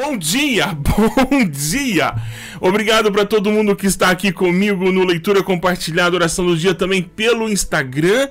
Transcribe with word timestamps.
Bom 0.00 0.16
dia, 0.16 0.68
bom 0.78 1.44
dia! 1.44 2.14
Obrigado 2.60 3.10
para 3.10 3.24
todo 3.24 3.50
mundo 3.50 3.74
que 3.74 3.88
está 3.88 4.10
aqui 4.10 4.30
comigo 4.30 4.92
no 4.92 5.02
Leitura 5.02 5.42
Compartilhada 5.42 6.14
Oração 6.14 6.46
do 6.46 6.56
Dia 6.56 6.72
também 6.72 7.02
pelo 7.02 7.48
Instagram 7.48 8.28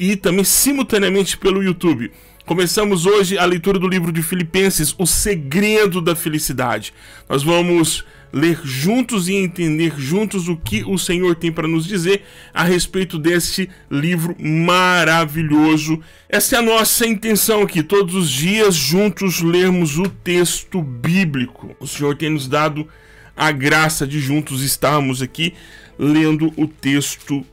e 0.00 0.16
também 0.16 0.44
simultaneamente 0.44 1.36
pelo 1.36 1.62
YouTube. 1.62 2.10
Começamos 2.46 3.04
hoje 3.04 3.36
a 3.36 3.44
leitura 3.44 3.78
do 3.78 3.86
livro 3.86 4.10
de 4.10 4.22
Filipenses, 4.22 4.94
O 4.98 5.06
Segredo 5.06 6.00
da 6.00 6.16
Felicidade. 6.16 6.94
Nós 7.28 7.42
vamos 7.42 8.02
ler 8.34 8.60
juntos 8.64 9.28
e 9.28 9.34
entender 9.34 9.94
juntos 9.96 10.48
o 10.48 10.56
que 10.56 10.82
o 10.84 10.98
Senhor 10.98 11.36
tem 11.36 11.52
para 11.52 11.68
nos 11.68 11.86
dizer 11.86 12.24
a 12.52 12.64
respeito 12.64 13.16
deste 13.16 13.70
livro 13.88 14.34
maravilhoso. 14.40 16.00
Essa 16.28 16.56
é 16.56 16.58
a 16.58 16.62
nossa 16.62 17.06
intenção 17.06 17.62
aqui, 17.62 17.80
todos 17.80 18.16
os 18.16 18.28
dias 18.28 18.74
juntos 18.74 19.40
lermos 19.40 19.98
o 19.98 20.08
texto 20.08 20.82
bíblico. 20.82 21.76
O 21.78 21.86
Senhor 21.86 22.16
tem 22.16 22.28
nos 22.28 22.48
dado 22.48 22.88
a 23.36 23.52
graça 23.52 24.04
de 24.04 24.18
juntos 24.18 24.62
estarmos 24.62 25.22
aqui 25.22 25.54
lendo 25.96 26.52
o 26.56 26.66
texto 26.66 27.46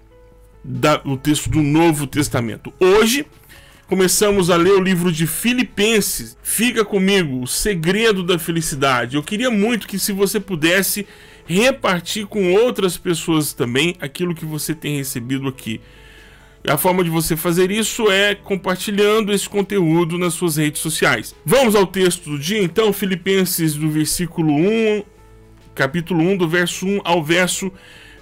da, 0.64 1.00
o 1.06 1.16
texto 1.16 1.48
do 1.48 1.62
Novo 1.62 2.08
Testamento. 2.08 2.74
Hoje 2.80 3.28
começamos 3.92 4.50
a 4.50 4.56
ler 4.56 4.72
o 4.72 4.82
livro 4.82 5.12
de 5.12 5.28
Filipenses. 5.28 6.38
Fica 6.42 6.86
comigo, 6.86 7.42
o 7.42 7.46
segredo 7.46 8.24
da 8.24 8.40
felicidade. 8.40 9.18
Eu 9.18 9.22
queria 9.22 9.52
muito 9.52 9.86
que, 9.86 10.00
se 10.00 10.14
você 10.14 10.40
pudesse, 10.40 11.06
repartir 11.46 12.26
com 12.26 12.54
outras 12.54 12.98
pessoas 12.98 13.52
também 13.52 13.98
aquilo 14.00 14.34
que 14.34 14.46
você 14.46 14.74
tem 14.74 14.96
recebido 14.96 15.46
aqui. 15.46 15.82
A 16.66 16.78
forma 16.78 17.04
de 17.04 17.10
você 17.10 17.36
fazer 17.36 17.70
isso 17.70 18.10
é 18.10 18.34
compartilhando 18.34 19.34
esse 19.34 19.50
conteúdo 19.50 20.18
nas 20.18 20.36
suas 20.36 20.56
redes 20.56 20.80
sociais. 20.80 21.36
Vamos 21.46 21.76
ao 21.76 21.86
texto 21.86 22.30
do 22.30 22.40
dia, 22.40 22.64
então, 22.64 22.94
Filipenses 22.94 23.76
do 23.76 23.90
versículo 23.90 24.54
1, 24.54 25.04
capítulo 25.76 26.24
1, 26.24 26.38
do 26.38 26.48
verso 26.48 26.88
1 26.88 27.02
ao 27.04 27.22
verso 27.22 27.70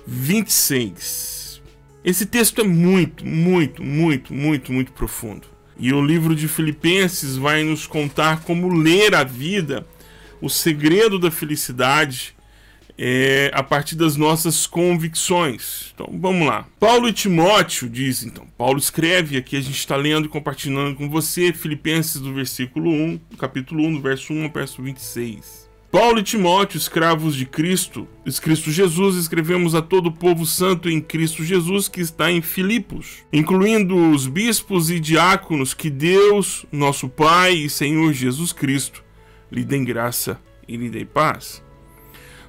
26. 0.07 1.61
Esse 2.03 2.25
texto 2.25 2.59
é 2.59 2.63
muito, 2.63 3.23
muito, 3.23 3.83
muito, 3.83 4.33
muito, 4.33 4.73
muito 4.73 4.91
profundo. 4.93 5.58
E 5.79 5.93
o 5.93 6.05
livro 6.05 6.35
de 6.35 6.47
Filipenses 6.47 7.37
vai 7.37 7.63
nos 7.63 7.87
contar 7.87 8.43
como 8.43 8.67
ler 8.67 9.15
a 9.15 9.23
vida, 9.23 9.87
o 10.41 10.49
segredo 10.49 11.17
da 11.17 11.31
felicidade, 11.31 12.35
é, 12.97 13.49
a 13.53 13.63
partir 13.63 13.95
das 13.95 14.17
nossas 14.17 14.67
convicções. 14.67 15.93
Então 15.95 16.09
vamos 16.19 16.45
lá. 16.45 16.67
Paulo 16.77 17.07
e 17.07 17.13
Timóteo 17.13 17.89
diz, 17.89 18.23
então, 18.23 18.45
Paulo 18.57 18.77
escreve, 18.77 19.37
aqui 19.37 19.55
a 19.55 19.61
gente 19.61 19.77
está 19.77 19.95
lendo 19.95 20.25
e 20.25 20.29
compartilhando 20.29 20.97
com 20.97 21.09
você, 21.09 21.53
Filipenses 21.53 22.19
do 22.19 22.33
versículo 22.33 22.91
1, 22.91 23.17
capítulo 23.37 23.85
1, 23.85 23.93
do 23.93 24.01
verso 24.01 24.33
1 24.33 24.43
ao 24.43 24.51
verso 24.51 24.83
26. 24.83 25.68
Paulo 25.91 26.19
e 26.19 26.23
Timóteo, 26.23 26.77
escravos 26.77 27.35
de 27.35 27.47
Cristo, 27.47 28.07
Cristo 28.39 28.69
Jesus, 28.69 29.15
escrevemos 29.15 29.73
a 29.73 29.81
todo 29.81 30.05
o 30.05 30.11
povo 30.11 30.45
santo 30.45 30.87
em 30.87 31.01
Cristo 31.01 31.43
Jesus 31.43 31.87
que 31.87 31.99
está 31.99 32.31
em 32.31 32.43
Filipos, 32.43 33.23
incluindo 33.33 33.95
os 34.11 34.27
bispos 34.27 34.91
e 34.91 34.99
diáconos, 34.99 35.73
que 35.73 35.89
Deus, 35.89 36.63
nosso 36.71 37.09
Pai 37.09 37.53
e 37.53 37.69
Senhor 37.71 38.13
Jesus 38.13 38.53
Cristo, 38.53 39.03
lhe 39.51 39.63
dê 39.63 39.79
graça 39.83 40.39
e 40.67 40.77
lhe 40.77 40.91
dê 40.91 41.05
paz. 41.05 41.63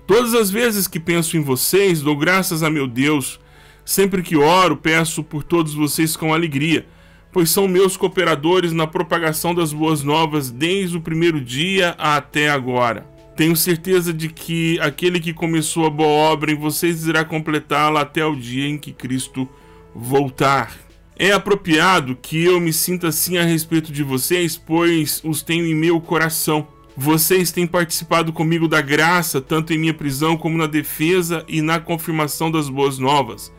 Todas 0.07 0.35
as 0.35 0.51
vezes 0.51 0.87
que 0.87 1.01
penso 1.01 1.39
em 1.39 1.41
vocês, 1.41 2.03
dou 2.03 2.19
graças 2.19 2.63
a 2.63 2.69
meu 2.69 2.87
Deus. 2.87 3.41
Sempre 3.87 4.23
que 4.23 4.37
oro, 4.37 4.77
peço 4.77 5.25
por 5.25 5.43
todos 5.43 5.73
vocês 5.73 6.15
com 6.15 6.35
alegria, 6.35 6.87
pois 7.33 7.49
são 7.49 7.67
meus 7.67 7.97
cooperadores 7.97 8.75
na 8.75 8.87
propagação 8.87 9.55
das 9.55 9.73
boas 9.73 10.03
novas 10.03 10.51
desde 10.51 10.99
o 10.99 11.01
primeiro 11.01 11.41
dia 11.41 11.95
até 11.97 12.51
agora. 12.51 13.09
Tenho 13.41 13.57
certeza 13.57 14.13
de 14.13 14.29
que 14.29 14.79
aquele 14.81 15.19
que 15.19 15.33
começou 15.33 15.87
a 15.87 15.91
boa 15.91 16.11
obra 16.31 16.53
em 16.53 16.55
vocês 16.55 17.07
irá 17.07 17.25
completá-la 17.25 18.03
até 18.03 18.23
o 18.23 18.37
dia 18.37 18.69
em 18.69 18.77
que 18.77 18.93
Cristo 18.93 19.49
voltar. 19.95 20.77
É 21.17 21.33
apropriado 21.33 22.19
que 22.21 22.45
eu 22.45 22.61
me 22.61 22.71
sinta 22.71 23.09
assim 23.09 23.39
a 23.39 23.43
respeito 23.43 23.91
de 23.91 24.03
vocês, 24.03 24.59
pois 24.59 25.23
os 25.25 25.41
tenho 25.41 25.65
em 25.65 25.75
meu 25.75 26.03
coração. 26.03 26.69
Vocês 26.95 27.51
têm 27.51 27.67
participado 27.67 28.31
comigo 28.31 28.69
da 28.69 28.83
graça, 28.83 29.41
tanto 29.41 29.73
em 29.73 29.79
minha 29.79 29.95
prisão 29.95 30.37
como 30.37 30.59
na 30.59 30.67
defesa 30.67 31.43
e 31.49 31.63
na 31.63 31.81
confirmação 31.81 32.51
das 32.51 32.69
boas 32.69 32.99
novas. 32.99 33.51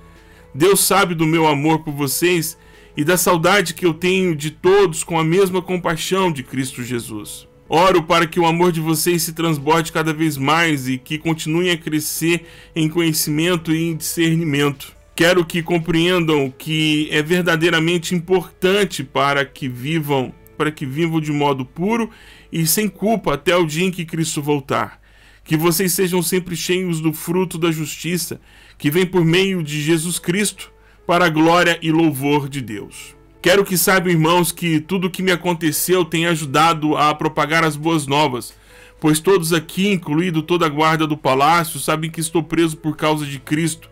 Deus 0.53 0.81
sabe 0.81 1.16
do 1.16 1.25
meu 1.25 1.48
amor 1.48 1.80
por 1.80 1.96
vocês 1.96 2.56
e 2.96 3.03
da 3.03 3.18
saudade 3.18 3.74
que 3.74 3.88
eu 3.88 3.96
tenho 3.96 4.36
de 4.36 4.52
todos 4.52 5.03
com 5.03 5.18
a 5.18 5.24
mesma 5.24 5.59
compaixão 5.59 6.31
de 6.31 6.44
Cristo 6.44 6.84
Jesus. 6.84 7.50
Oro 7.74 8.04
para 8.04 8.28
que 8.28 8.38
o 8.38 8.46
amor 8.46 8.74
de 8.74 8.82
vocês 8.82 9.24
se 9.24 9.32
transborde 9.32 9.94
cada 9.94 10.12
vez 10.12 10.36
mais 10.36 10.90
e 10.90 10.98
que 10.98 11.18
continuem 11.18 11.72
a 11.72 11.78
crescer 11.78 12.46
em 12.76 12.90
conhecimento 12.90 13.74
e 13.74 13.84
em 13.84 13.96
discernimento. 13.96 14.94
Quero 15.16 15.46
que 15.46 15.64
compreendam 15.64 16.52
que 16.52 17.08
é 17.10 17.24
verdadeiramente 17.24 18.14
importante 18.14 19.06
para 19.06 19.46
que 19.46 19.70
vivam, 19.70 20.34
para 20.58 20.70
que 20.70 20.86
vivam 20.86 21.22
de 21.22 21.31
modo 21.31 21.64
puro 21.64 22.10
e 22.52 22.68
sem 22.68 22.90
culpa 22.90 23.36
até 23.36 23.56
o 23.56 23.66
dia 23.66 23.86
em 23.86 23.92
que 23.92 24.04
Cristo 24.04 24.42
voltar. 24.42 25.00
Que 25.42 25.56
vocês 25.56 25.94
sejam 25.94 26.22
sempre 26.22 26.58
cheios 26.58 27.00
do 27.00 27.14
fruto 27.14 27.58
da 27.58 27.72
justiça 27.72 28.42
que 28.78 28.92
vem 28.92 29.06
por 29.06 29.24
meio 29.24 29.64
de 29.64 29.81
Jesus 29.81 30.20
Cristo, 30.20 30.74
para 31.08 31.28
a 31.28 31.30
glória 31.30 31.80
e 31.81 31.90
louvor 31.90 32.50
de 32.50 32.60
Deus. 32.60 33.21
Quero 33.41 33.66
que 33.66 33.75
saibam, 33.75 34.12
irmãos, 34.12 34.52
que 34.52 34.79
tudo 34.79 35.07
o 35.07 35.09
que 35.09 35.24
me 35.24 35.31
aconteceu 35.31 36.06
tem 36.06 36.28
ajudado 36.28 36.96
a 36.96 37.12
propagar 37.16 37.63
as 37.63 37.75
boas 37.75 38.06
novas, 38.06 38.53
pois 39.00 39.19
todos 39.19 39.52
aqui, 39.52 39.88
incluído 39.88 40.44
toda 40.44 40.68
a 40.68 40.69
guarda 40.69 41.07
do 41.07 41.18
palácio, 41.18 41.80
sabem 41.80 42.12
que 42.12 42.19
estou 42.19 42.44
preso 42.44 42.78
por 42.78 42.96
causa 42.96 43.25
de 43.25 43.40
Cristo. 43.40 43.90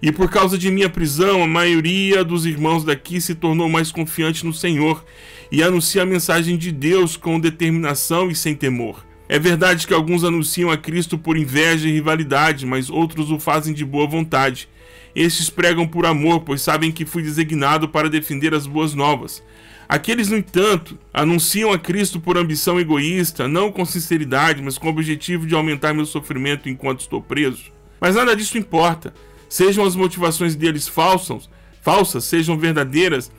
E 0.00 0.12
por 0.12 0.30
causa 0.30 0.56
de 0.56 0.70
minha 0.70 0.88
prisão, 0.88 1.42
a 1.42 1.46
maioria 1.46 2.22
dos 2.22 2.46
irmãos 2.46 2.84
daqui 2.84 3.20
se 3.20 3.34
tornou 3.34 3.68
mais 3.68 3.90
confiante 3.90 4.46
no 4.46 4.52
Senhor 4.52 5.04
e 5.50 5.60
anuncia 5.60 6.02
a 6.02 6.06
mensagem 6.06 6.56
de 6.56 6.70
Deus 6.70 7.16
com 7.16 7.40
determinação 7.40 8.30
e 8.30 8.34
sem 8.36 8.54
temor. 8.54 9.04
É 9.28 9.40
verdade 9.40 9.88
que 9.88 9.94
alguns 9.94 10.22
anunciam 10.22 10.70
a 10.70 10.76
Cristo 10.76 11.18
por 11.18 11.36
inveja 11.36 11.88
e 11.88 11.92
rivalidade, 11.92 12.64
mas 12.64 12.88
outros 12.88 13.32
o 13.32 13.40
fazem 13.40 13.74
de 13.74 13.84
boa 13.84 14.06
vontade. 14.06 14.68
Estes 15.14 15.48
pregam 15.48 15.86
por 15.86 16.06
amor, 16.06 16.40
pois 16.40 16.60
sabem 16.62 16.90
que 16.90 17.06
fui 17.06 17.22
designado 17.22 17.88
para 17.88 18.10
defender 18.10 18.54
as 18.54 18.66
boas 18.66 18.94
novas. 18.94 19.42
Aqueles, 19.88 20.28
no 20.28 20.36
entanto, 20.36 20.98
anunciam 21.12 21.72
a 21.72 21.78
Cristo 21.78 22.18
por 22.18 22.38
ambição 22.38 22.80
egoísta, 22.80 23.46
não 23.46 23.70
com 23.70 23.84
sinceridade, 23.84 24.62
mas 24.62 24.78
com 24.78 24.88
o 24.88 24.90
objetivo 24.90 25.46
de 25.46 25.54
aumentar 25.54 25.94
meu 25.94 26.06
sofrimento 26.06 26.68
enquanto 26.68 27.00
estou 27.00 27.22
preso. 27.22 27.72
Mas 28.00 28.16
nada 28.16 28.34
disso 28.34 28.58
importa. 28.58 29.14
Sejam 29.48 29.84
as 29.84 29.94
motivações 29.94 30.56
deles 30.56 30.88
falsas, 30.88 31.48
falsas, 31.80 32.24
sejam 32.24 32.58
verdadeiras, 32.58 33.30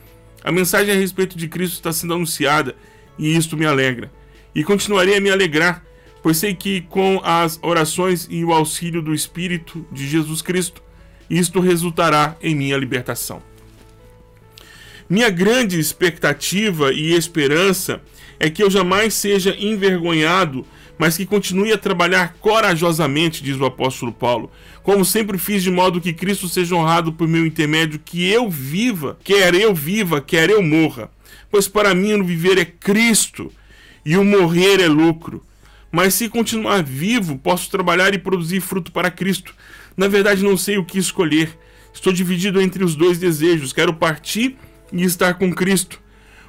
a 0.42 0.52
mensagem 0.52 0.94
a 0.94 0.96
respeito 0.96 1.36
de 1.36 1.48
Cristo 1.48 1.74
está 1.74 1.92
sendo 1.92 2.14
anunciada 2.14 2.76
e 3.18 3.36
isto 3.36 3.56
me 3.56 3.66
alegra. 3.66 4.12
E 4.54 4.62
continuarei 4.62 5.16
a 5.16 5.20
me 5.20 5.28
alegrar, 5.28 5.84
pois 6.22 6.36
sei 6.36 6.54
que 6.54 6.82
com 6.82 7.20
as 7.24 7.58
orações 7.62 8.28
e 8.30 8.44
o 8.44 8.52
auxílio 8.52 9.02
do 9.02 9.12
Espírito 9.12 9.84
de 9.90 10.08
Jesus 10.08 10.40
Cristo, 10.40 10.82
isto 11.28 11.60
resultará 11.60 12.36
em 12.42 12.54
minha 12.54 12.76
libertação. 12.76 13.42
Minha 15.08 15.30
grande 15.30 15.78
expectativa 15.78 16.92
e 16.92 17.12
esperança 17.14 18.00
é 18.40 18.50
que 18.50 18.62
eu 18.62 18.70
jamais 18.70 19.14
seja 19.14 19.54
envergonhado, 19.58 20.66
mas 20.98 21.16
que 21.16 21.24
continue 21.24 21.72
a 21.72 21.78
trabalhar 21.78 22.34
corajosamente, 22.40 23.42
diz 23.42 23.56
o 23.56 23.64
apóstolo 23.64 24.12
Paulo, 24.12 24.50
como 24.82 25.04
sempre 25.04 25.38
fiz, 25.38 25.62
de 25.62 25.70
modo 25.70 26.00
que 26.00 26.12
Cristo 26.12 26.48
seja 26.48 26.74
honrado 26.74 27.12
por 27.12 27.28
meu 27.28 27.46
intermédio, 27.46 28.00
que 28.04 28.28
eu 28.30 28.48
viva, 28.48 29.18
quer 29.22 29.54
eu 29.54 29.74
viva, 29.74 30.20
quer 30.20 30.50
eu 30.50 30.62
morra. 30.62 31.10
Pois 31.50 31.68
para 31.68 31.94
mim 31.94 32.14
o 32.14 32.24
viver 32.24 32.58
é 32.58 32.64
Cristo 32.64 33.52
e 34.04 34.16
o 34.16 34.24
morrer 34.24 34.80
é 34.80 34.88
lucro. 34.88 35.42
Mas 35.90 36.14
se 36.14 36.28
continuar 36.28 36.82
vivo, 36.82 37.38
posso 37.38 37.70
trabalhar 37.70 38.12
e 38.14 38.18
produzir 38.18 38.60
fruto 38.60 38.92
para 38.92 39.10
Cristo. 39.10 39.54
Na 39.96 40.08
verdade, 40.08 40.44
não 40.44 40.56
sei 40.56 40.76
o 40.78 40.84
que 40.84 40.98
escolher. 40.98 41.58
Estou 41.92 42.12
dividido 42.12 42.60
entre 42.60 42.84
os 42.84 42.94
dois 42.94 43.18
desejos. 43.18 43.72
Quero 43.72 43.94
partir 43.94 44.56
e 44.92 45.02
estar 45.02 45.34
com 45.34 45.52
Cristo, 45.52 46.00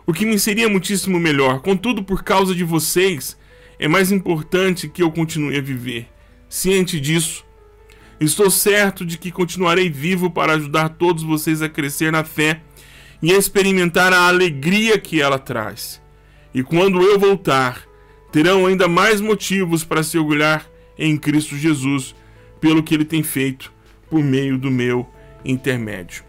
o 0.05 0.13
que 0.13 0.25
me 0.25 0.37
seria 0.37 0.69
muitíssimo 0.69 1.19
melhor. 1.19 1.61
Contudo, 1.61 2.03
por 2.03 2.23
causa 2.23 2.53
de 2.53 2.63
vocês, 2.63 3.37
é 3.79 3.87
mais 3.87 4.11
importante 4.11 4.87
que 4.87 5.01
eu 5.01 5.11
continue 5.11 5.57
a 5.57 5.61
viver. 5.61 6.07
Ciente 6.49 6.99
disso, 6.99 7.45
estou 8.19 8.49
certo 8.49 9.05
de 9.05 9.17
que 9.17 9.31
continuarei 9.31 9.89
vivo 9.89 10.29
para 10.29 10.53
ajudar 10.53 10.89
todos 10.89 11.23
vocês 11.23 11.61
a 11.61 11.69
crescer 11.69 12.11
na 12.11 12.23
fé 12.23 12.61
e 13.21 13.33
a 13.33 13.37
experimentar 13.37 14.13
a 14.13 14.27
alegria 14.27 14.97
que 14.97 15.21
ela 15.21 15.39
traz. 15.39 16.01
E 16.53 16.63
quando 16.63 17.01
eu 17.01 17.19
voltar, 17.19 17.83
terão 18.31 18.65
ainda 18.65 18.87
mais 18.87 19.19
motivos 19.19 19.83
para 19.83 20.03
se 20.03 20.17
orgulhar 20.17 20.65
em 20.97 21.17
Cristo 21.17 21.55
Jesus 21.55 22.15
pelo 22.59 22.83
que 22.83 22.93
ele 22.93 23.05
tem 23.05 23.23
feito 23.23 23.71
por 24.09 24.23
meio 24.23 24.57
do 24.57 24.71
meu 24.71 25.07
intermédio. 25.43 26.23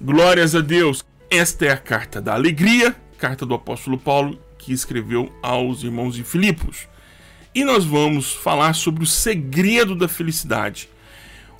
Glórias 0.00 0.54
a 0.54 0.60
Deus! 0.60 1.04
Esta 1.30 1.66
é 1.66 1.70
a 1.70 1.76
carta 1.76 2.20
da 2.20 2.34
alegria, 2.34 2.94
carta 3.18 3.44
do 3.44 3.54
apóstolo 3.54 3.98
Paulo 3.98 4.38
que 4.58 4.72
escreveu 4.72 5.30
aos 5.42 5.82
irmãos 5.82 6.14
de 6.14 6.24
Filipos. 6.24 6.88
e 7.54 7.64
nós 7.64 7.84
vamos 7.84 8.32
falar 8.32 8.72
sobre 8.74 9.04
o 9.04 9.06
segredo 9.06 9.94
da 9.94 10.08
felicidade. 10.08 10.88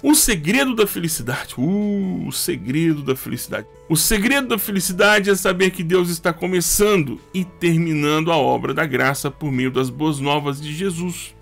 O 0.02 0.14
segredo 0.14 0.74
da 0.74 0.86
felicidade. 0.86 1.54
Uh, 1.56 2.26
o 2.26 2.32
segredo 2.32 3.02
da 3.02 3.14
felicidade. 3.14 3.66
O 3.88 3.96
segredo 3.96 4.48
da 4.48 4.58
felicidade 4.58 5.30
é 5.30 5.34
saber 5.36 5.70
que 5.70 5.84
Deus 5.84 6.10
está 6.10 6.32
começando 6.32 7.20
e 7.32 7.44
terminando 7.44 8.32
a 8.32 8.36
obra 8.36 8.74
da 8.74 8.84
graça 8.84 9.30
por 9.30 9.52
meio 9.52 9.70
das 9.70 9.88
boas 9.88 10.18
novas 10.18 10.60
de 10.60 10.74
Jesus. 10.74 11.34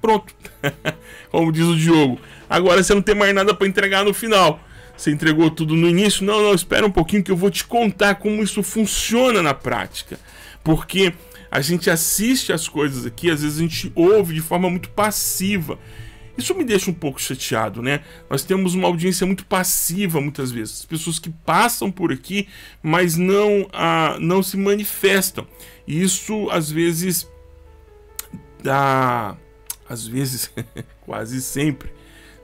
Pronto. 0.00 0.34
Como 1.30 1.52
diz 1.52 1.64
o 1.64 1.76
Diogo. 1.76 2.20
Agora 2.48 2.82
você 2.82 2.94
não 2.94 3.02
tem 3.02 3.14
mais 3.14 3.34
nada 3.34 3.54
para 3.54 3.66
entregar 3.66 4.04
no 4.04 4.14
final. 4.14 4.60
Você 4.96 5.10
entregou 5.10 5.50
tudo 5.50 5.76
no 5.76 5.88
início? 5.88 6.24
Não, 6.24 6.42
não, 6.42 6.54
espera 6.54 6.84
um 6.84 6.90
pouquinho 6.90 7.22
que 7.22 7.30
eu 7.30 7.36
vou 7.36 7.50
te 7.50 7.64
contar 7.64 8.16
como 8.16 8.42
isso 8.42 8.62
funciona 8.64 9.40
na 9.40 9.54
prática. 9.54 10.18
Porque 10.64 11.14
a 11.50 11.60
gente 11.60 11.88
assiste 11.88 12.52
as 12.52 12.68
coisas 12.68 13.06
aqui, 13.06 13.30
às 13.30 13.42
vezes 13.42 13.58
a 13.58 13.62
gente 13.62 13.92
ouve 13.94 14.34
de 14.34 14.40
forma 14.40 14.68
muito 14.68 14.88
passiva. 14.90 15.78
Isso 16.36 16.54
me 16.54 16.64
deixa 16.64 16.90
um 16.90 16.94
pouco 16.94 17.20
chateado, 17.20 17.82
né? 17.82 18.00
Nós 18.30 18.44
temos 18.44 18.74
uma 18.74 18.86
audiência 18.86 19.26
muito 19.26 19.44
passiva 19.44 20.20
muitas 20.20 20.52
vezes. 20.52 20.84
Pessoas 20.84 21.18
que 21.18 21.30
passam 21.30 21.90
por 21.90 22.12
aqui, 22.12 22.48
mas 22.80 23.16
não, 23.16 23.68
ah, 23.72 24.16
não 24.20 24.40
se 24.40 24.56
manifestam. 24.56 25.46
E 25.86 26.00
isso 26.00 26.48
às 26.50 26.70
vezes 26.70 27.28
dá. 28.62 29.36
Às 29.88 30.06
vezes, 30.06 30.50
quase 31.02 31.40
sempre, 31.40 31.90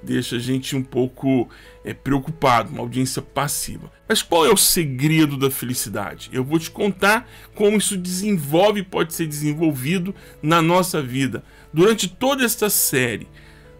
deixa 0.03 0.37
a 0.37 0.39
gente 0.39 0.77
um 0.77 0.83
pouco 0.83 1.49
é, 1.85 1.93
preocupado, 1.93 2.71
uma 2.71 2.81
audiência 2.81 3.23
passiva. 3.23 3.91
Mas 4.09 4.23
qual 4.23 4.47
é 4.47 4.51
o 4.51 4.57
segredo 4.57 5.37
da 5.37 5.51
felicidade? 5.51 6.31
Eu 6.33 6.45
vou 6.45 6.59
te 6.59 6.71
contar 6.71 7.29
como 7.55 7.77
isso 7.77 7.97
desenvolve 7.97 8.81
e 8.81 8.85
pode 8.85 9.15
ser 9.15 9.27
desenvolvido 9.27 10.15
na 10.43 10.61
nossa 10.61 11.03
vida. 11.03 11.43
Durante 11.73 12.09
toda 12.09 12.45
esta 12.45 12.71
série, 12.71 13.29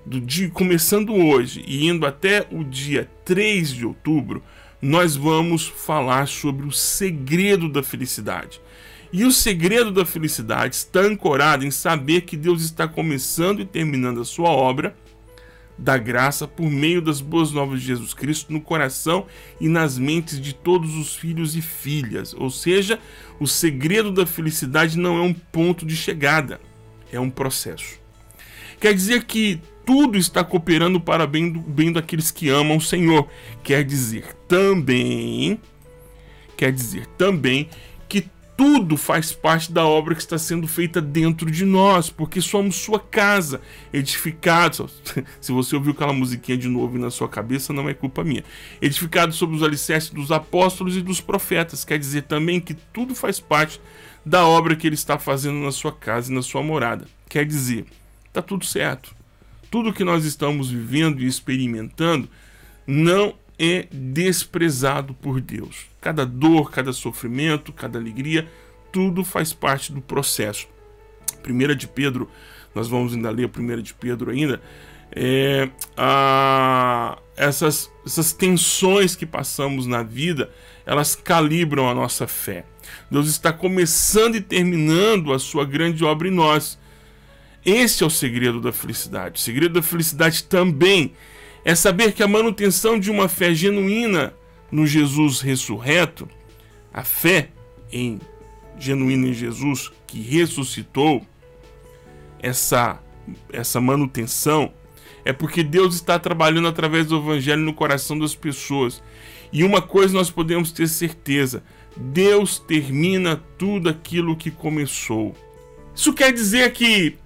do 0.05 0.21
dia 0.21 0.51
começando 0.51 1.15
hoje 1.15 1.65
e 1.67 1.87
indo 1.87 2.07
até 2.07 2.47
o 2.51 2.63
dia 2.63 3.09
3 3.25 3.71
de 3.71 3.87
outubro, 3.87 4.43
nós 4.81 5.17
vamos 5.17 5.67
falar 5.67 6.29
sobre 6.29 6.67
o 6.67 6.73
segredo 6.73 7.71
da 7.71 7.83
felicidade. 7.83 8.61
E 9.15 9.25
o 9.25 9.31
segredo 9.31 9.93
da 9.93 10.05
felicidade 10.05 10.75
está 10.75 10.99
ancorado 11.03 11.65
em 11.65 11.71
saber 11.71 12.23
que 12.23 12.37
Deus 12.37 12.65
está 12.65 12.89
começando 12.89 13.61
e 13.61 13.65
terminando 13.65 14.21
a 14.21 14.25
sua 14.25 14.49
obra 14.49 14.97
da 15.79 15.97
graça 15.97 16.49
por 16.49 16.69
meio 16.69 17.01
das 17.01 17.21
boas 17.21 17.53
novas 17.53 17.81
de 17.81 17.87
Jesus 17.87 18.13
Cristo 18.13 18.53
no 18.53 18.61
coração 18.61 19.27
e 19.61 19.69
nas 19.69 19.97
mentes 19.99 20.41
de 20.41 20.53
todos 20.53 20.97
os 20.97 21.15
filhos 21.15 21.55
e 21.55 21.63
filhas. 21.63 22.35
Ou 22.35 22.51
seja, 22.51 22.99
o 23.39 23.47
segredo 23.47 24.11
da 24.11 24.27
felicidade 24.27 24.99
não 24.99 25.17
é 25.17 25.23
um 25.23 25.33
ponto 25.33 25.87
de 25.87 25.95
chegada, 25.95 26.61
é 27.13 27.21
um 27.21 27.31
processo. 27.31 28.01
Quer 28.81 28.95
dizer 28.95 29.27
que 29.27 29.61
tudo 29.87 30.19
está 30.19 30.43
cooperando 30.43 31.01
para 31.01 31.25
bem, 31.25 31.53
do, 31.53 31.61
bem 31.61 31.93
daqueles 31.93 32.33
que 32.33 32.49
amam 32.49 32.79
o 32.79 32.81
Senhor. 32.81 33.29
Quer 33.63 33.85
dizer 33.85 34.35
também, 34.49 35.61
quer 36.57 36.73
dizer 36.73 37.07
também 37.17 37.69
tudo 38.57 38.97
faz 38.97 39.33
parte 39.33 39.73
da 39.73 39.85
obra 39.85 40.15
que 40.15 40.21
está 40.21 40.39
sendo 40.39 40.67
feita 40.67 41.01
dentro 41.01 41.51
de 41.51 41.65
nós, 41.65 42.11
porque 42.11 42.41
somos 42.41 42.77
sua 42.77 42.99
casa, 43.01 43.61
edificados. 43.93 45.03
Se 45.41 45.53
você 45.53 45.75
ouviu 45.75 45.93
aquela 45.93 46.13
musiquinha 46.13 46.57
de 46.57 46.69
novo 46.69 46.99
na 46.99 47.11
sua 47.11 47.29
cabeça, 47.29 47.73
não 47.73 47.89
é 47.89 47.95
culpa 47.95 48.23
minha. 48.23 48.45
Edificados 48.81 49.37
sobre 49.37 49.57
os 49.57 49.63
alicerces 49.63 50.11
dos 50.11 50.31
apóstolos 50.31 50.97
e 50.97 51.03
dos 51.03 51.21
profetas. 51.21 51.85
Quer 51.85 51.99
dizer 51.99 52.23
também 52.23 52.61
que 52.61 52.75
tudo 52.75 53.15
faz 53.15 53.41
parte 53.41 53.81
da 54.25 54.47
obra 54.47 54.77
que 54.77 54.87
ele 54.87 54.95
está 54.95 55.19
fazendo 55.19 55.59
na 55.59 55.73
sua 55.73 55.93
casa 55.93 56.31
e 56.31 56.35
na 56.35 56.43
sua 56.43 56.63
morada. 56.63 57.07
Quer 57.29 57.45
dizer, 57.45 57.87
está 58.29 58.41
tudo 58.41 58.65
certo 58.65 59.15
tudo 59.75 59.93
que 59.93 60.05
nós 60.05 60.25
estamos 60.25 60.71
vivendo 60.71 61.21
e 61.21 61.27
experimentando 61.27 62.29
não 62.87 63.35
é 63.59 63.87
desprezado 63.91 65.15
por 65.15 65.41
Deus. 65.41 65.87
Cada 66.01 66.25
dor, 66.25 66.71
cada 66.71 66.93
sofrimento, 66.93 67.73
cada 67.73 67.99
alegria, 67.99 68.49
tudo 68.93 69.25
faz 69.25 69.53
parte 69.53 69.93
do 69.93 70.01
processo. 70.01 70.69
Primeira 71.43 71.75
de 71.75 71.87
Pedro, 71.87 72.29
nós 72.75 72.89
vamos 72.89 73.15
ainda 73.15 73.31
ler 73.31 73.45
a 73.45 73.49
primeira 73.49 73.83
de 73.83 73.95
Pedro 73.95 74.31
ainda, 74.31 74.61
é, 75.13 75.69
a, 75.97 77.19
essas, 77.37 77.91
essas 78.05 78.33
tensões 78.33 79.15
que 79.15 79.25
passamos 79.25 79.87
na 79.87 80.03
vida, 80.03 80.51
elas 80.85 81.15
calibram 81.15 81.89
a 81.89 81.95
nossa 81.95 82.27
fé. 82.27 82.65
Deus 83.11 83.29
está 83.29 83.53
começando 83.53 84.35
e 84.35 84.41
terminando 84.41 85.33
a 85.33 85.39
sua 85.39 85.65
grande 85.65 86.05
obra 86.05 86.29
em 86.29 86.33
nós. 86.33 86.79
Esse 87.65 88.03
é 88.03 88.07
o 88.07 88.11
segredo 88.11 88.61
da 88.61 88.73
felicidade. 88.73 89.41
O 89.41 89.43
segredo 89.43 89.75
da 89.75 89.83
felicidade 89.83 90.45
também 90.45 91.15
é 91.65 91.75
saber 91.75 92.13
que 92.13 92.23
a 92.23 92.29
manutenção 92.29 92.99
de 92.99 93.11
uma 93.11 93.29
fé 93.29 93.55
genuína 93.55 94.35
no 94.71 94.87
Jesus 94.87 95.41
ressurreto, 95.41 96.29
a 96.93 97.03
fé 97.03 97.51
em 97.91 98.21
genuína 98.79 99.29
em 99.29 99.33
Jesus 99.33 99.91
que 100.07 100.21
ressuscitou, 100.21 101.25
essa 102.41 103.01
essa 103.53 103.81
manutenção 103.81 104.73
é 105.25 105.33
porque 105.33 105.63
Deus 105.63 105.95
está 105.95 106.19
trabalhando 106.19 106.69
através 106.69 107.07
do 107.07 107.17
evangelho 107.17 107.63
no 107.63 107.73
coração 107.73 108.19
das 108.19 108.35
pessoas. 108.35 109.03
E 109.51 109.65
uma 109.65 109.81
coisa 109.81 110.13
nós 110.13 110.31
podemos 110.31 110.71
ter 110.71 110.87
certeza: 110.89 111.63
Deus 111.97 112.59
termina 112.59 113.43
tudo 113.57 113.89
aquilo 113.89 114.37
que 114.37 114.51
começou. 114.51 115.35
Isso 115.95 116.13
quer 116.13 116.33
dizer 116.33 116.73
que 116.73 117.17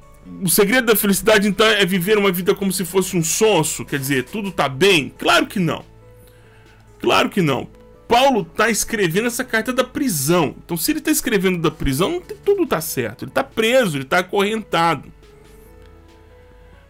o 0.42 0.48
segredo 0.48 0.86
da 0.86 0.96
felicidade, 0.96 1.48
então, 1.48 1.66
é 1.66 1.84
viver 1.84 2.18
uma 2.18 2.30
vida 2.30 2.54
como 2.54 2.72
se 2.72 2.84
fosse 2.84 3.16
um 3.16 3.24
sonso? 3.24 3.84
Quer 3.84 3.98
dizer, 3.98 4.24
tudo 4.24 4.50
tá 4.50 4.68
bem? 4.68 5.12
Claro 5.18 5.46
que 5.46 5.58
não. 5.58 5.84
Claro 7.00 7.28
que 7.28 7.40
não. 7.40 7.68
Paulo 8.06 8.40
está 8.40 8.70
escrevendo 8.70 9.26
essa 9.26 9.44
carta 9.44 9.72
da 9.72 9.84
prisão. 9.84 10.54
Então, 10.64 10.76
se 10.76 10.92
ele 10.92 10.98
está 10.98 11.10
escrevendo 11.10 11.58
da 11.58 11.70
prisão, 11.70 12.22
tudo 12.44 12.62
está 12.62 12.80
certo. 12.80 13.24
Ele 13.24 13.30
está 13.30 13.44
preso, 13.44 13.96
ele 13.96 14.04
está 14.04 14.20
acorrentado. 14.20 15.12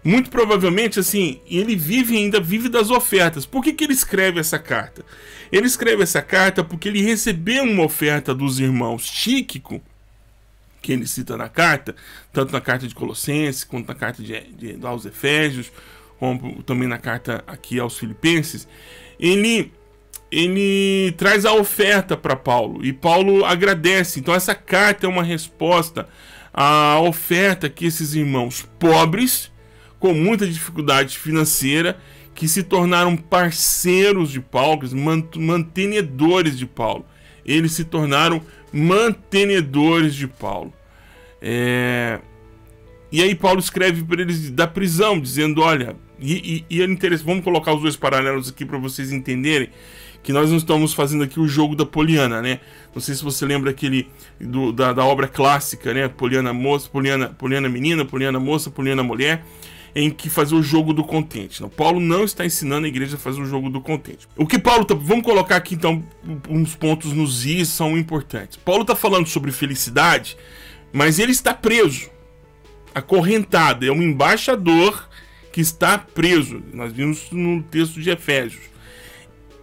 Muito 0.05 0.31
provavelmente, 0.31 1.00
assim, 1.00 1.40
ele 1.46 1.75
vive 1.75 2.17
ainda 2.17 2.40
vive 2.40 2.69
das 2.69 2.88
ofertas. 2.88 3.44
Por 3.44 3.62
que, 3.64 3.73
que 3.73 3.85
ele 3.85 3.93
escreve 3.93 4.38
essa 4.38 4.58
carta? 4.58 5.05
Ele 5.50 5.67
escreve 5.67 6.02
essa 6.02 6.23
carta 6.23 6.62
porque 6.62 6.88
ele 6.88 7.02
recebeu 7.02 7.64
uma 7.64 7.85
oferta 7.85 8.35
dos 8.35 8.61
irmãos 8.61 9.04
Tíquico 9.07 9.83
que 10.80 10.92
ele 10.92 11.06
cita 11.06 11.37
na 11.37 11.49
carta, 11.49 11.94
tanto 12.32 12.52
na 12.52 12.61
carta 12.61 12.87
de 12.87 12.94
Colossenses, 12.94 13.64
quanto 13.64 13.88
na 13.88 13.94
carta 13.94 14.23
de, 14.23 14.40
de, 14.52 14.87
aos 14.87 15.04
Efésios, 15.04 15.73
como 16.18 16.62
também 16.62 16.88
na 16.88 16.99
carta 16.99 17.44
aqui 17.47 17.78
aos 17.78 17.99
Filipenses, 17.99 18.68
ele, 19.18 19.73
ele 20.30 21.12
traz 21.16 21.44
a 21.44 21.52
oferta 21.52 22.16
para 22.16 22.37
Paulo 22.37 22.85
e 22.85 22.92
Paulo 22.92 23.44
agradece. 23.44 24.20
Então, 24.20 24.35
essa 24.35 24.54
carta 24.54 25.06
é 25.06 25.08
uma 25.08 25.23
resposta 25.23 26.08
à 26.52 26.99
oferta 27.00 27.68
que 27.68 27.87
esses 27.87 28.14
irmãos 28.14 28.68
pobres, 28.78 29.50
com 29.99 30.12
muita 30.12 30.47
dificuldade 30.47 31.18
financeira, 31.18 31.99
que 32.35 32.47
se 32.47 32.62
tornaram 32.62 33.16
parceiros 33.16 34.30
de 34.30 34.40
Paulo, 34.40 34.88
mantenedores 35.37 36.56
de 36.56 36.66
Paulo. 36.66 37.04
Eles 37.44 37.73
se 37.73 37.85
tornaram 37.85 38.40
mantenedores 38.73 40.15
de 40.15 40.27
Paulo. 40.27 40.73
É... 41.41 42.19
E 43.11 43.23
aí 43.23 43.35
Paulo 43.35 43.59
escreve 43.59 44.03
para 44.03 44.21
eles 44.21 44.51
da 44.51 44.67
prisão, 44.67 45.19
dizendo, 45.19 45.63
olha, 45.63 45.97
e, 46.21 46.65
e, 46.71 46.77
e 46.77 46.83
é 46.83 46.85
interessante, 46.85 47.27
vamos 47.27 47.45
colocar 47.45 47.73
os 47.73 47.81
dois 47.81 47.97
paralelos 47.97 48.51
aqui 48.51 48.67
para 48.67 48.77
vocês 48.77 49.13
entenderem 49.13 49.71
que 50.23 50.33
nós 50.33 50.51
não 50.51 50.59
estamos 50.59 50.93
fazendo 50.93 51.25
aqui 51.25 51.41
o 51.41 51.47
jogo 51.47 51.75
da 51.75 51.87
Poliana, 51.87 52.43
né? 52.43 52.61
Não 52.95 53.01
sei 53.01 53.15
se 53.15 53.23
você 53.23 53.47
lembra 53.47 53.71
aquele 53.71 54.09
do, 54.41 54.73
da, 54.73 54.93
da 54.93 55.05
obra 55.05 55.29
clássica, 55.29 55.95
né? 55.95 56.09
Poliana 56.09 56.53
moça, 56.53 56.89
Poliana, 56.91 57.29
Poliana 57.29 57.69
menina, 57.69 58.05
Poliana 58.05 58.39
moça, 58.39 58.71
Poliana 58.71 59.03
mulher 59.03 59.43
em 59.95 60.11
que 60.11 60.28
fazer 60.28 60.54
o 60.54 60.62
jogo 60.62 60.92
do 60.92 61.02
contente. 61.02 61.61
Não, 61.61 61.68
Paulo 61.68 62.00
não 62.00 62.25
está 62.25 62.45
ensinando 62.45 62.87
a 62.87 62.88
igreja 62.88 63.16
a 63.16 63.18
fazer 63.18 63.40
o 63.40 63.47
jogo 63.47 63.71
do 63.71 63.80
contente. 63.80 64.28
O 64.37 64.47
que 64.47 64.59
Paulo 64.59 64.85
tá, 64.85 64.95
vamos 64.95 65.25
colocar 65.25 65.57
aqui 65.57 65.75
então 65.75 66.02
uns 66.49 66.75
pontos 66.75 67.12
nos 67.12 67.45
i 67.45 67.64
são 67.64 67.97
importantes. 67.97 68.57
Paulo 68.57 68.83
está 68.83 68.95
falando 68.95 69.26
sobre 69.26 69.50
felicidade, 69.50 70.37
mas 70.92 71.18
ele 71.18 71.33
está 71.33 71.54
preso, 71.54 72.11
acorrentado, 72.95 73.87
é 73.87 73.92
um 73.92 74.02
embaixador 74.02 75.09
que 75.52 75.61
está 75.61 75.99
preso. 75.99 76.62
Nós 76.73 76.92
vimos 76.92 77.30
no 77.30 77.62
texto 77.62 78.00
de 78.00 78.11
Efésios. 78.11 78.62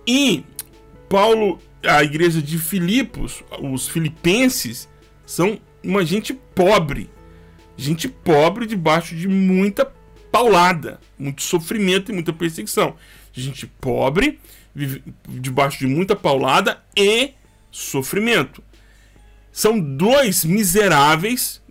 E 0.07 0.43
Paulo, 1.09 1.59
a 1.83 2.03
igreja 2.03 2.41
de 2.41 2.57
Filipos, 2.57 3.43
os 3.61 3.87
filipenses 3.87 4.89
são 5.25 5.59
uma 5.83 6.03
gente 6.05 6.33
pobre, 6.33 7.09
gente 7.77 8.07
pobre 8.07 8.65
debaixo 8.65 9.15
de 9.15 9.27
muita 9.27 9.85
paulada, 10.37 10.99
muito 11.17 11.41
sofrimento 11.41 12.11
e 12.11 12.13
muita 12.13 12.33
perseguição. 12.33 12.95
Gente 13.33 13.67
pobre, 13.67 14.39
vive 14.73 15.03
debaixo 15.27 15.79
de 15.79 15.87
muita 15.87 16.15
paulada 16.15 16.83
e 16.95 17.31
sofrimento. 17.71 18.63
São 19.51 19.79
dois 19.79 20.43
miseráveis 20.43 21.61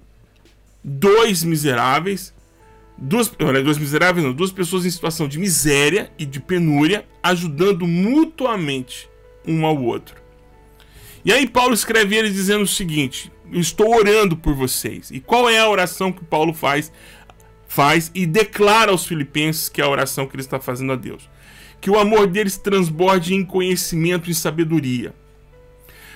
dois 0.85 1.42
miseráveis, 1.42 2.35
duas, 2.99 3.33
olha, 3.40 3.62
dois 3.62 3.78
miseráveis, 3.78 4.25
não, 4.25 4.35
duas 4.35 4.52
pessoas 4.52 4.85
em 4.85 4.90
situação 4.90 5.26
de 5.26 5.38
miséria 5.38 6.12
e 6.18 6.26
de 6.26 6.38
penúria, 6.38 7.06
ajudando 7.23 7.87
mutuamente 7.87 9.09
um 9.47 9.64
ao 9.64 9.83
outro. 9.83 10.23
E 11.25 11.33
aí 11.33 11.49
Paulo 11.49 11.73
escreve 11.73 12.14
ele 12.14 12.30
dizendo 12.30 12.62
o 12.62 12.68
seguinte: 12.68 13.33
estou 13.50 13.97
orando 13.97 14.37
por 14.37 14.54
vocês. 14.54 15.11
E 15.11 15.21
qual 15.21 15.49
é 15.49 15.59
a 15.59 15.68
oração 15.68 16.12
que 16.12 16.23
Paulo 16.23 16.52
faz? 16.52 16.92
Faz 17.75 18.09
e 18.14 18.25
declara 18.25 18.93
aos 18.93 19.04
filipenses 19.04 19.69
que 19.69 19.81
é 19.81 19.85
a 19.85 19.88
oração 19.88 20.28
que 20.28 20.37
ele 20.37 20.43
está 20.43 20.61
fazendo 20.61 20.93
a 20.93 20.97
Deus. 20.97 21.28
Que 21.81 21.90
o 21.90 21.99
amor 21.99 22.28
deles 22.28 22.57
transborde 22.57 23.35
em 23.35 23.45
conhecimento 23.45 24.31
e 24.31 24.35
sabedoria. 24.35 25.12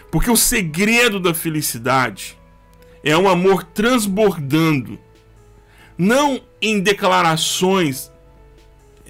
Porque 0.09 0.31
o 0.31 0.37
segredo 0.37 1.19
da 1.19 1.35
felicidade 1.35 2.38
é 3.03 3.19
um 3.19 3.29
amor 3.29 3.65
transbordando, 3.65 5.00
não 5.99 6.41
em 6.62 6.79
declarações 6.79 8.09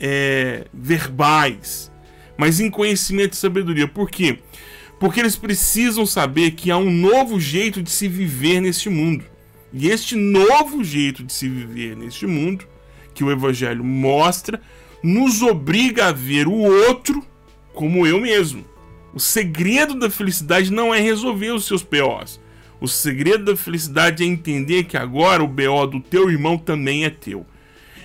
é, 0.00 0.69
verbais, 0.73 1.93
mas 2.35 2.61
em 2.61 2.71
conhecimento 2.71 3.35
e 3.35 3.37
sabedoria. 3.37 3.87
Por 3.87 4.11
quê? 4.11 4.38
Porque 4.99 5.21
eles 5.21 5.37
precisam 5.37 6.07
saber 6.07 6.52
que 6.52 6.71
há 6.71 6.78
um 6.78 6.90
novo 6.90 7.38
jeito 7.38 7.83
de 7.83 7.90
se 7.90 8.09
viver 8.09 8.62
neste 8.62 8.88
mundo. 8.88 9.37
E 9.72 9.88
este 9.88 10.16
novo 10.16 10.82
jeito 10.82 11.22
de 11.22 11.32
se 11.32 11.48
viver 11.48 11.96
neste 11.96 12.26
mundo, 12.26 12.64
que 13.14 13.22
o 13.22 13.30
Evangelho 13.30 13.84
mostra, 13.84 14.60
nos 15.02 15.42
obriga 15.42 16.06
a 16.06 16.12
ver 16.12 16.48
o 16.48 16.54
outro 16.54 17.22
como 17.75 18.06
eu 18.06 18.20
mesmo. 18.20 18.64
O 19.14 19.20
segredo 19.20 19.94
da 19.94 20.10
felicidade 20.10 20.72
não 20.72 20.94
é 20.94 21.00
resolver 21.00 21.50
os 21.50 21.66
seus 21.66 21.82
POs. 21.82 22.40
O 22.80 22.87
segredo 22.87 23.44
da 23.44 23.56
felicidade 23.56 24.22
é 24.22 24.26
entender 24.26 24.84
que 24.84 24.96
agora 24.96 25.42
o 25.42 25.48
BO 25.48 25.87
do 25.87 26.00
teu 26.00 26.30
irmão 26.30 26.56
também 26.56 27.04
é 27.04 27.10
teu. 27.10 27.46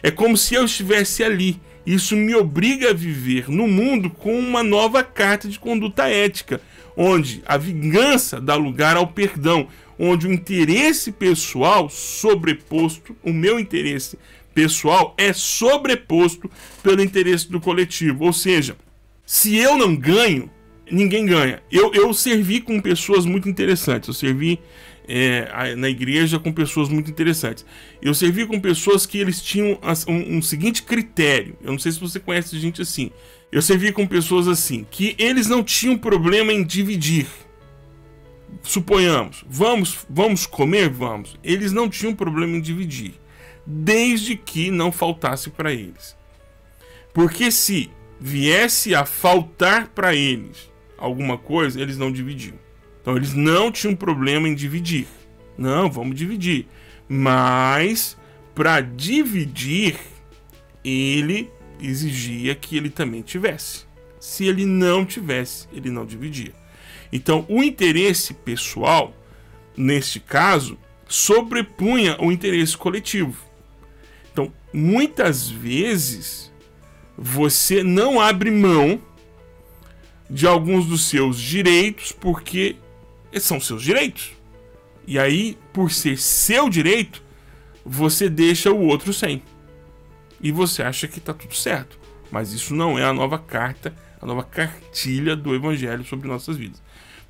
É 0.01 0.10
como 0.10 0.36
se 0.36 0.55
eu 0.55 0.65
estivesse 0.65 1.24
ali. 1.24 1.60
Isso 1.86 2.15
me 2.15 2.34
obriga 2.34 2.89
a 2.91 2.93
viver 2.93 3.50
no 3.50 3.67
mundo 3.67 4.10
com 4.10 4.38
uma 4.38 4.63
nova 4.63 5.03
carta 5.03 5.48
de 5.48 5.60
conduta 5.60 6.08
ética 6.08 6.62
onde 6.96 7.41
a 7.46 7.58
vingança 7.58 8.39
dá 8.39 8.55
lugar 8.55 8.96
ao 8.96 9.08
perdão, 9.08 9.67
onde 9.98 10.28
o 10.28 10.34
interesse 10.34 11.12
pessoal 11.12 11.90
sobreposto, 11.90 13.16
o 13.24 13.32
meu 13.32 13.60
interesse 13.60 14.18
pessoal 14.54 15.14
é 15.18 15.34
sobreposto 15.34 16.50
pelo 16.82 17.02
interesse 17.02 17.50
do 17.50 17.60
coletivo. 17.60 18.26
Ou 18.26 18.34
seja, 18.34 18.76
se 19.26 19.56
eu 19.56 19.78
não 19.78 19.96
ganho, 19.96 20.50
ninguém 20.90 21.26
ganha. 21.26 21.62
Eu, 21.72 21.92
eu 21.94 22.14
servi 22.14 22.62
com 22.62 22.80
pessoas 22.80 23.26
muito 23.26 23.50
interessantes. 23.50 24.08
Eu 24.08 24.14
servi 24.14 24.60
é, 25.08 25.76
na 25.76 25.90
igreja 25.90 26.40
com 26.40 26.52
pessoas 26.52 26.90
muito 26.90 27.10
interessantes. 27.10 27.66
Eu 28.02 28.14
servi 28.14 28.46
com 28.46 28.60
pessoas 28.60 29.06
que 29.06 29.18
eles 29.18 29.42
tinham 29.42 29.80
um, 30.08 30.38
um 30.38 30.42
seguinte 30.42 30.84
critério. 30.84 31.56
Eu 31.64 31.72
não 31.72 31.80
sei 31.80 31.92
se 31.92 32.00
você 32.00 32.20
conhece 32.20 32.58
gente 32.60 32.82
assim. 32.82 33.12
Eu 33.52 33.62
servi 33.62 33.92
com 33.92 34.08
pessoas 34.08 34.48
assim, 34.48 34.86
que 34.90 35.16
eles 35.20 35.48
não 35.48 35.64
tinham 35.64 35.98
problema 35.98 36.52
em 36.52 36.64
dividir. 36.64 37.28
Suponhamos, 38.62 39.44
vamos, 39.48 40.06
vamos 40.10 40.46
comer, 40.46 40.90
vamos. 40.90 41.38
Eles 41.44 41.72
não 41.72 41.90
tinham 41.90 42.16
problema 42.16 42.56
em 42.56 42.62
dividir, 42.62 43.14
desde 43.66 44.36
que 44.36 44.70
não 44.70 44.92
faltasse 44.92 45.50
para 45.50 45.74
eles. 45.74 46.16
Porque 47.14 47.52
se 47.52 47.90
viesse 48.20 48.96
a 48.96 49.06
faltar 49.06 49.88
para 49.90 50.16
eles 50.16 50.72
alguma 50.98 51.38
coisa, 51.38 51.80
eles 51.80 51.98
não 51.98 52.12
dividiam. 52.12 52.58
Então 53.02 53.18
eles 53.18 53.34
não 53.34 53.72
tinham 53.72 53.96
problema 53.96 54.48
em 54.48 54.56
dividir. 54.56 55.08
Não, 55.58 55.92
vamos 55.92 56.16
dividir. 56.16 56.68
Mas 57.08 58.18
para 58.56 58.82
dividir, 58.82 59.98
ele 60.84 61.52
exigia 61.82 62.56
que 62.56 62.78
ele 62.78 62.90
também 62.90 63.22
tivesse. 63.22 63.86
Se 64.20 64.46
ele 64.46 64.66
não 64.66 65.06
tivesse, 65.06 65.68
ele 65.74 65.90
não 65.90 66.06
dividia. 66.06 66.54
Então, 67.15 67.46
o 67.48 67.62
interesse 67.62 68.34
pessoal, 68.34 69.15
neste 69.77 70.20
caso, 70.20 70.79
sobrepunha 71.08 72.17
o 72.20 72.32
interesse 72.32 72.75
coletivo. 72.75 73.38
Então, 74.32 74.51
muitas 74.74 75.48
vezes, 75.48 76.51
você 77.15 77.84
não 77.84 78.20
abre 78.20 78.50
mão 78.50 79.00
de 80.27 80.48
alguns 80.48 80.88
dos 80.88 81.03
seus 81.03 81.39
direitos 81.39 82.12
porque 82.12 82.77
são 83.39 83.62
seus 83.62 83.84
direitos. 83.84 84.32
E 85.05 85.20
aí, 85.20 85.55
por 85.72 85.91
ser 85.91 86.17
seu 86.17 86.67
direito, 86.67 87.22
você 87.86 88.27
deixa 88.27 88.72
o 88.72 88.88
outro 88.88 89.13
sem 89.13 89.43
e 90.41 90.51
você 90.51 90.82
acha 90.82 91.08
que 91.08 91.20
está 91.20 91.32
tudo 91.32 91.55
certo. 91.55 92.00
Mas 92.32 92.53
isso 92.53 92.74
não 92.74 92.98
é 92.98 93.03
a 93.03 93.13
nova 93.13 93.38
carta, 93.38 93.96
a 94.20 94.25
nova 94.25 94.43
cartilha 94.43 95.36
do 95.36 95.53
Evangelho 95.53 96.03
sobre 96.03 96.27
nossas 96.27 96.58
vidas. 96.58 96.83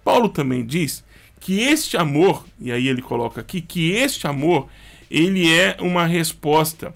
Paulo 0.03 0.29
também 0.29 0.65
diz 0.65 1.03
que 1.39 1.59
este 1.59 1.97
amor, 1.97 2.45
e 2.59 2.71
aí 2.71 2.87
ele 2.87 3.01
coloca 3.01 3.41
aqui, 3.41 3.61
que 3.61 3.91
este 3.91 4.27
amor, 4.27 4.67
ele 5.09 5.51
é 5.51 5.77
uma 5.79 6.05
resposta. 6.05 6.93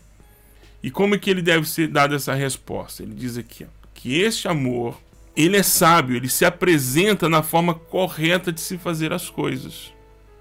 E 0.81 0.89
como 0.89 1.15
é 1.15 1.17
que 1.17 1.29
ele 1.29 1.41
deve 1.41 1.67
ser 1.67 1.87
dado 1.87 2.15
essa 2.15 2.33
resposta? 2.33 3.03
Ele 3.03 3.13
diz 3.13 3.37
aqui 3.37 3.65
ó, 3.65 3.67
que 3.93 4.21
este 4.21 4.47
amor, 4.47 4.99
ele 5.35 5.57
é 5.57 5.63
sábio, 5.63 6.15
ele 6.15 6.29
se 6.29 6.45
apresenta 6.45 7.27
na 7.27 7.43
forma 7.43 7.73
correta 7.73 8.51
de 8.51 8.61
se 8.61 8.77
fazer 8.77 9.11
as 9.11 9.29
coisas. 9.29 9.91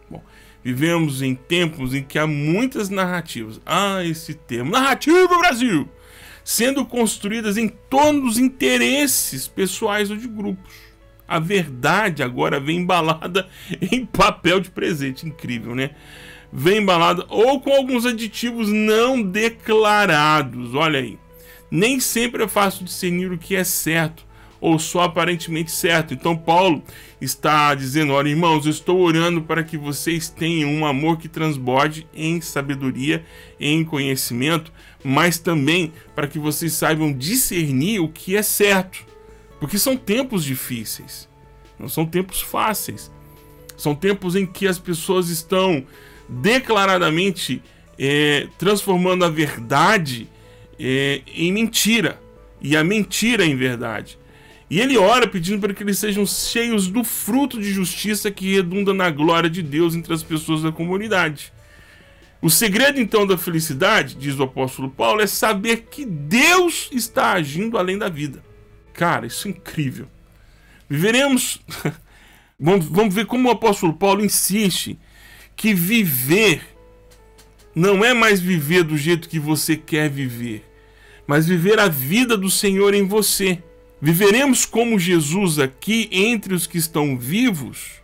Bom, 0.09 0.23
Vivemos 0.67 1.23
em 1.23 1.33
tempos 1.33 1.95
em 1.95 2.03
que 2.03 2.19
há 2.19 2.27
muitas 2.27 2.89
narrativas. 2.89 3.61
Ah, 3.65 4.03
esse 4.05 4.35
termo, 4.35 4.73
narrativa 4.73 5.39
Brasil, 5.39 5.89
sendo 6.45 6.85
construídas 6.85 7.57
em 7.57 7.69
torno 7.69 8.23
dos 8.23 8.37
interesses 8.37 9.47
pessoais 9.47 10.11
ou 10.11 10.17
de 10.17 10.27
grupos. 10.27 10.86
A 11.29 11.39
verdade 11.39 12.23
agora 12.23 12.61
vem 12.61 12.79
embalada 12.79 13.49
em 13.93 14.05
papel 14.05 14.61
de 14.61 14.71
presente, 14.71 15.27
incrível, 15.27 15.75
né? 15.75 15.91
Vem 16.53 16.79
embalada 16.79 17.27
ou 17.29 17.61
com 17.61 17.73
alguns 17.73 18.07
aditivos 18.07 18.69
não 18.69 19.21
declarados. 19.23 20.75
Olha 20.75 21.01
aí. 21.01 21.19
Nem 21.71 21.99
sempre 21.99 22.45
é 22.45 22.49
fácil 22.49 22.85
discernir 22.85 23.33
o 23.33 23.39
que 23.39 23.57
é 23.57 23.65
certo 23.65 24.25
ou 24.61 24.79
só 24.79 25.03
aparentemente 25.03 25.71
certo. 25.71 26.15
Então 26.15 26.37
Paulo 26.37 26.83
está 27.21 27.75
dizendo: 27.75 28.13
Olha, 28.13 28.29
irmãos, 28.29 28.67
estou 28.67 29.01
orando 29.01 29.43
para 29.43 29.63
que 29.63 29.77
vocês 29.77 30.29
tenham 30.29 30.71
um 30.71 30.87
amor 30.87 31.19
que 31.19 31.29
transborde 31.29 32.07
em 32.15 32.41
sabedoria, 32.41 33.25
em 33.61 33.85
conhecimento, 33.85 34.73
mas 35.05 35.39
também 35.39 35.93
para 36.15 36.27
que 36.27 36.39
vocês 36.39 36.73
saibam 36.73 37.13
discernir 37.13 38.01
o 38.01 38.09
que 38.09 38.37
é 38.37 38.43
certo. 38.43 39.05
Porque 39.59 39.79
são 39.79 39.97
tempos 39.97 40.45
difíceis, 40.45 41.29
não 41.79 41.89
são 41.89 42.05
tempos 42.07 42.41
fáceis. 42.41 43.11
São 43.77 43.95
tempos 43.95 44.35
em 44.35 44.47
que 44.47 44.67
as 44.67 44.79
pessoas 44.79 45.29
estão 45.29 45.85
declaradamente 46.29 47.63
é, 47.99 48.49
transformando 48.59 49.25
a 49.25 49.29
verdade 49.29 50.29
é, 50.79 51.21
em 51.35 51.53
mentira 51.53 52.21
e 52.61 52.77
a 52.77 52.83
mentira 52.83 53.45
em 53.45 53.55
verdade. 53.55 54.19
E 54.69 54.81
ele 54.81 54.97
ora 54.97 55.29
pedindo 55.29 55.61
para 55.61 55.73
que 55.73 55.83
eles 55.83 55.99
sejam 55.99 56.27
cheios 56.27 56.89
do 56.89 57.05
fruto 57.05 57.61
de 57.61 57.71
justiça 57.73 58.31
que 58.31 58.55
redunda 58.55 58.93
na 58.93 59.11
glória 59.11 59.49
de 59.49 59.63
Deus 59.63 59.95
entre 59.95 60.13
as 60.13 60.23
pessoas 60.23 60.63
da 60.63 60.73
comunidade. 60.73 61.53
O 62.43 62.51
segredo 62.51 63.01
então 63.01 63.27
da 63.27 63.39
felicidade, 63.39 64.17
diz 64.17 64.39
o 64.39 64.43
apóstolo 64.43 64.91
Paulo, 64.91 65.21
é 65.21 65.27
saber 65.27 65.87
que 65.91 66.05
Deus 66.05 66.89
está 66.93 67.33
agindo 67.33 67.79
além 67.79 67.97
da 67.97 68.09
vida. 68.09 68.43
Cara, 68.97 69.27
isso 69.27 69.47
é 69.47 69.51
incrível. 69.51 70.09
Viveremos. 70.89 71.61
vamos 72.59 73.15
ver 73.15 73.27
como 73.27 73.49
o 73.49 73.53
apóstolo 73.53 73.93
Paulo 73.93 74.25
insiste 74.25 74.99
que 75.55 75.75
viver 75.75 76.63
não 77.75 78.03
é 78.03 78.15
mais 78.15 78.41
viver 78.41 78.83
do 78.85 78.97
jeito 78.97 79.29
que 79.29 79.39
você 79.39 79.77
quer 79.77 80.09
viver, 80.09 80.65
mas 81.27 81.47
viver 81.47 81.79
a 81.79 81.89
vida 81.89 82.37
do 82.37 82.51
Senhor 82.51 82.95
em 82.95 83.07
você. 83.07 83.63
Viveremos 84.01 84.65
como 84.65 84.99
Jesus 84.99 85.59
aqui 85.59 86.09
entre 86.11 86.55
os 86.55 86.67
que 86.67 86.79
estão 86.79 87.19
vivos, 87.19 88.03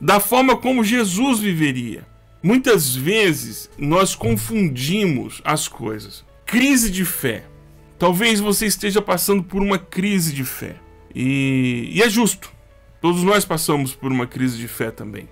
da 0.00 0.18
forma 0.18 0.56
como 0.56 0.82
Jesus 0.82 1.38
viveria. 1.38 2.04
Muitas 2.42 2.96
vezes 2.96 3.70
nós 3.78 4.16
confundimos 4.16 5.40
as 5.44 5.68
coisas. 5.68 6.24
Crise 6.44 6.90
de 6.90 7.04
fé. 7.04 7.44
Talvez 8.02 8.40
você 8.40 8.66
esteja 8.66 9.00
passando 9.00 9.44
por 9.44 9.62
uma 9.62 9.78
crise 9.78 10.32
de 10.32 10.42
fé. 10.42 10.74
E, 11.14 11.88
e 11.92 12.02
é 12.02 12.10
justo. 12.10 12.52
Todos 13.00 13.22
nós 13.22 13.44
passamos 13.44 13.94
por 13.94 14.10
uma 14.10 14.26
crise 14.26 14.58
de 14.58 14.66
fé 14.66 14.90
também. 14.90 15.28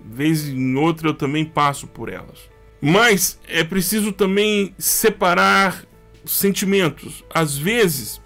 Vez 0.00 0.46
em 0.46 0.76
outra 0.76 1.08
eu 1.08 1.12
também 1.12 1.44
passo 1.44 1.88
por 1.88 2.08
elas. 2.08 2.48
Mas 2.80 3.36
é 3.48 3.64
preciso 3.64 4.12
também 4.12 4.72
separar 4.78 5.84
sentimentos. 6.24 7.24
Às 7.34 7.58
vezes, 7.58 8.22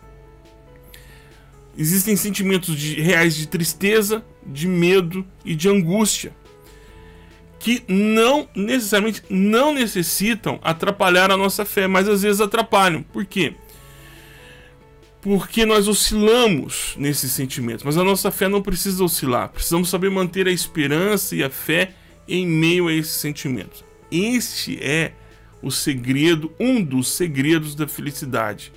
Existem 1.79 2.15
sentimentos 2.15 2.77
de, 2.77 3.01
reais 3.01 3.35
de 3.35 3.47
tristeza, 3.49 4.23
de 4.47 4.69
medo 4.69 5.27
e 5.45 5.55
de 5.55 5.67
angústia 5.69 6.35
que 7.59 7.83
não 7.89 8.49
necessariamente 8.55 9.23
não 9.29 9.73
necessitam 9.73 10.61
atrapalhar 10.63 11.31
a 11.31 11.37
nossa 11.37 11.65
fé, 11.65 11.87
mas 11.87 12.09
às 12.09 12.23
vezes 12.23 12.41
atrapalham. 12.41 13.03
Por 13.03 13.25
quê? 13.25 13.55
Porque 15.21 15.67
nós 15.67 15.89
oscilamos 15.89 16.95
nesses 16.97 17.33
sentimentos, 17.33 17.85
mas 17.85 17.97
a 17.97 18.05
nossa 18.05 18.31
fé 18.31 18.47
não 18.47 18.63
precisa 18.63 19.03
oscilar. 19.03 19.49
Precisamos 19.49 19.89
saber 19.89 20.11
manter 20.11 20.47
a 20.47 20.53
esperança 20.53 21.35
e 21.35 21.43
a 21.43 21.51
fé 21.51 21.93
em 22.29 22.47
meio 22.47 22.89
a 22.89 22.93
esses 22.93 23.15
sentimentos. 23.15 23.85
Este 24.11 24.79
é 24.81 25.13
o 25.63 25.71
segredo, 25.71 26.53
um 26.61 26.83
dos 26.83 27.09
segredos 27.09 27.75
da 27.75 27.89
felicidade. 27.89 28.73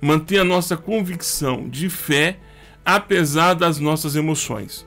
Manter 0.00 0.40
a 0.40 0.44
nossa 0.44 0.76
convicção 0.76 1.68
de 1.68 1.88
fé 1.88 2.38
apesar 2.84 3.54
das 3.54 3.78
nossas 3.78 4.16
emoções. 4.16 4.86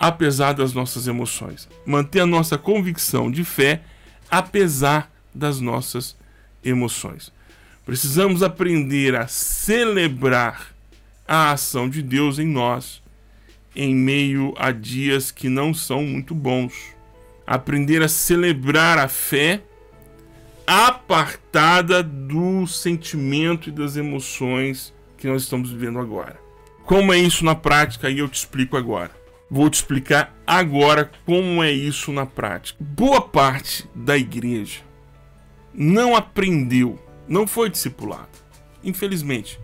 Apesar 0.00 0.54
das 0.54 0.72
nossas 0.72 1.06
emoções. 1.06 1.68
Manter 1.86 2.20
a 2.20 2.26
nossa 2.26 2.58
convicção 2.58 3.30
de 3.30 3.44
fé 3.44 3.82
apesar 4.30 5.12
das 5.34 5.60
nossas 5.60 6.16
emoções. 6.64 7.32
Precisamos 7.84 8.42
aprender 8.42 9.14
a 9.14 9.26
celebrar 9.26 10.74
a 11.28 11.52
ação 11.52 11.88
de 11.88 12.02
Deus 12.02 12.38
em 12.38 12.46
nós 12.46 13.02
em 13.74 13.94
meio 13.94 14.54
a 14.58 14.72
dias 14.72 15.30
que 15.30 15.48
não 15.48 15.72
são 15.72 16.02
muito 16.02 16.34
bons. 16.34 16.74
Aprender 17.46 18.02
a 18.02 18.08
celebrar 18.08 18.98
a 18.98 19.08
fé 19.08 19.62
apartada 20.66 22.02
do 22.02 22.66
sentimento 22.66 23.68
e 23.68 23.72
das 23.72 23.96
emoções 23.96 24.92
que 25.16 25.26
nós 25.26 25.42
estamos 25.42 25.70
vivendo 25.70 25.98
agora. 25.98 26.38
Como 26.84 27.12
é 27.12 27.18
isso 27.18 27.44
na 27.44 27.54
prática? 27.54 28.08
Aí 28.08 28.18
eu 28.18 28.28
te 28.28 28.38
explico 28.38 28.76
agora. 28.76 29.19
Vou 29.50 29.68
te 29.68 29.74
explicar 29.74 30.32
agora 30.46 31.10
como 31.26 31.62
é 31.62 31.72
isso 31.72 32.12
na 32.12 32.24
prática. 32.24 32.78
Boa 32.82 33.20
parte 33.20 33.88
da 33.94 34.16
igreja 34.16 34.80
não 35.74 36.14
aprendeu, 36.14 36.98
não 37.26 37.46
foi 37.46 37.68
discipulado. 37.68 38.28
Infelizmente, 38.84 39.58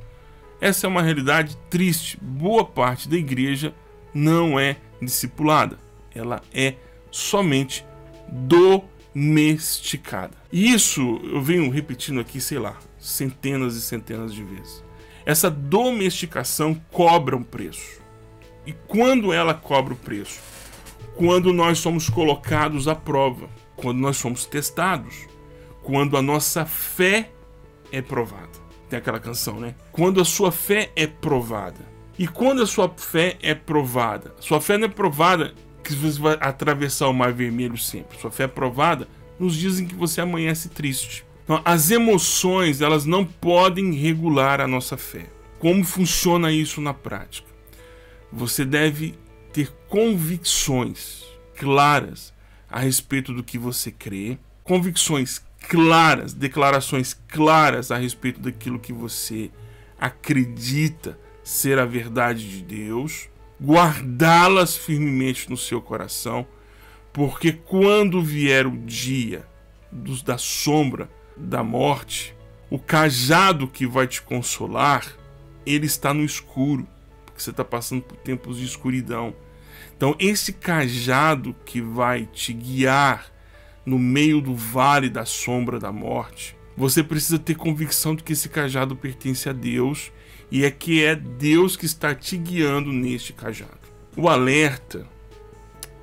essa 0.60 0.86
é 0.86 0.88
uma 0.88 1.02
realidade 1.02 1.56
triste. 1.70 2.18
Boa 2.20 2.64
parte 2.64 3.08
da 3.08 3.16
igreja 3.16 3.72
não 4.12 4.58
é 4.58 4.76
discipulada. 5.00 5.78
Ela 6.14 6.42
é 6.52 6.74
somente 7.10 7.86
domesticada. 9.14 10.36
E 10.50 10.72
isso 10.72 11.20
eu 11.24 11.40
venho 11.42 11.70
repetindo 11.70 12.20
aqui, 12.20 12.40
sei 12.40 12.58
lá, 12.58 12.76
centenas 12.98 13.76
e 13.76 13.82
centenas 13.82 14.34
de 14.34 14.42
vezes. 14.42 14.82
Essa 15.24 15.50
domesticação 15.50 16.74
cobra 16.90 17.36
um 17.36 17.42
preço. 17.42 18.00
E 18.66 18.72
quando 18.72 19.32
ela 19.32 19.54
cobra 19.54 19.94
o 19.94 19.96
preço? 19.96 20.40
Quando 21.14 21.52
nós 21.52 21.78
somos 21.78 22.10
colocados 22.10 22.88
à 22.88 22.94
prova, 22.94 23.48
quando 23.76 23.98
nós 23.98 24.16
somos 24.16 24.44
testados, 24.44 25.26
quando 25.82 26.16
a 26.16 26.22
nossa 26.22 26.66
fé 26.66 27.30
é 27.92 28.02
provada. 28.02 28.66
Tem 28.90 28.98
aquela 28.98 29.20
canção, 29.20 29.60
né? 29.60 29.74
Quando 29.92 30.20
a 30.20 30.24
sua 30.24 30.50
fé 30.50 30.90
é 30.96 31.06
provada. 31.06 31.86
E 32.18 32.26
quando 32.26 32.62
a 32.62 32.66
sua 32.66 32.88
fé 32.88 33.36
é 33.40 33.54
provada? 33.54 34.34
Sua 34.40 34.60
fé 34.60 34.76
não 34.76 34.86
é 34.86 34.90
provada 34.90 35.54
que 35.84 35.94
você 35.94 36.20
vai 36.20 36.36
atravessar 36.40 37.08
o 37.08 37.12
mar 37.12 37.32
vermelho 37.32 37.78
sempre. 37.78 38.18
Sua 38.18 38.30
fé 38.30 38.44
é 38.44 38.48
provada 38.48 39.06
nos 39.38 39.54
dias 39.54 39.78
em 39.78 39.86
que 39.86 39.94
você 39.94 40.20
amanhece 40.20 40.68
triste. 40.68 41.24
Então, 41.44 41.60
as 41.64 41.90
emoções, 41.90 42.80
elas 42.80 43.04
não 43.04 43.24
podem 43.24 43.92
regular 43.92 44.60
a 44.60 44.66
nossa 44.66 44.96
fé. 44.96 45.26
Como 45.60 45.84
funciona 45.84 46.50
isso 46.50 46.80
na 46.80 46.92
prática? 46.92 47.55
Você 48.32 48.64
deve 48.64 49.18
ter 49.52 49.72
convicções 49.88 51.24
claras 51.56 52.32
a 52.68 52.80
respeito 52.80 53.32
do 53.32 53.42
que 53.42 53.58
você 53.58 53.90
crê, 53.90 54.38
convicções 54.62 55.42
claras, 55.68 56.34
declarações 56.34 57.14
claras 57.28 57.90
a 57.90 57.96
respeito 57.96 58.40
daquilo 58.40 58.78
que 58.78 58.92
você 58.92 59.50
acredita 59.98 61.18
ser 61.42 61.78
a 61.78 61.86
verdade 61.86 62.48
de 62.48 62.62
Deus, 62.62 63.28
guardá-las 63.62 64.76
firmemente 64.76 65.48
no 65.48 65.56
seu 65.56 65.80
coração, 65.80 66.46
porque 67.12 67.52
quando 67.52 68.22
vier 68.22 68.66
o 68.66 68.76
dia 68.76 69.46
dos, 69.90 70.22
da 70.22 70.36
sombra 70.36 71.08
da 71.36 71.62
morte, 71.62 72.34
o 72.68 72.78
cajado 72.78 73.68
que 73.68 73.86
vai 73.86 74.06
te 74.06 74.20
consolar, 74.20 75.06
ele 75.64 75.86
está 75.86 76.12
no 76.12 76.24
escuro, 76.24 76.86
porque 77.36 77.42
você 77.42 77.50
está 77.50 77.64
passando 77.64 78.02
por 78.02 78.16
tempos 78.16 78.56
de 78.56 78.64
escuridão. 78.64 79.34
Então, 79.94 80.16
esse 80.18 80.54
cajado 80.54 81.54
que 81.64 81.80
vai 81.82 82.26
te 82.26 82.52
guiar 82.52 83.30
no 83.84 83.98
meio 83.98 84.40
do 84.40 84.54
vale 84.54 85.10
da 85.10 85.24
sombra 85.24 85.78
da 85.78 85.92
morte, 85.92 86.56
você 86.76 87.02
precisa 87.02 87.38
ter 87.38 87.54
convicção 87.54 88.16
de 88.16 88.22
que 88.22 88.32
esse 88.32 88.48
cajado 88.48 88.96
pertence 88.96 89.48
a 89.48 89.52
Deus 89.52 90.10
e 90.50 90.64
é 90.64 90.70
que 90.70 91.04
é 91.04 91.14
Deus 91.14 91.76
que 91.76 91.86
está 91.86 92.14
te 92.14 92.36
guiando 92.36 92.92
neste 92.92 93.32
cajado. 93.32 93.86
O 94.16 94.28
alerta 94.28 95.06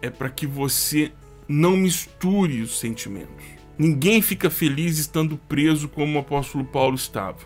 é 0.01 0.09
para 0.09 0.29
que 0.29 0.45
você 0.45 1.11
não 1.47 1.75
misture 1.75 2.61
os 2.61 2.79
sentimentos. 2.79 3.45
Ninguém 3.77 4.21
fica 4.21 4.49
feliz 4.49 4.99
estando 4.99 5.37
preso 5.37 5.89
como 5.89 6.17
o 6.17 6.21
apóstolo 6.21 6.63
Paulo 6.63 6.95
estava. 6.95 7.39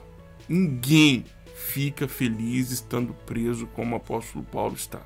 Ninguém 0.47 1.25
fica 1.67 2.07
feliz 2.07 2.71
estando 2.71 3.13
preso 3.25 3.67
como 3.67 3.93
o 3.93 3.97
apóstolo 3.97 4.43
Paulo 4.45 4.75
estava. 4.75 5.05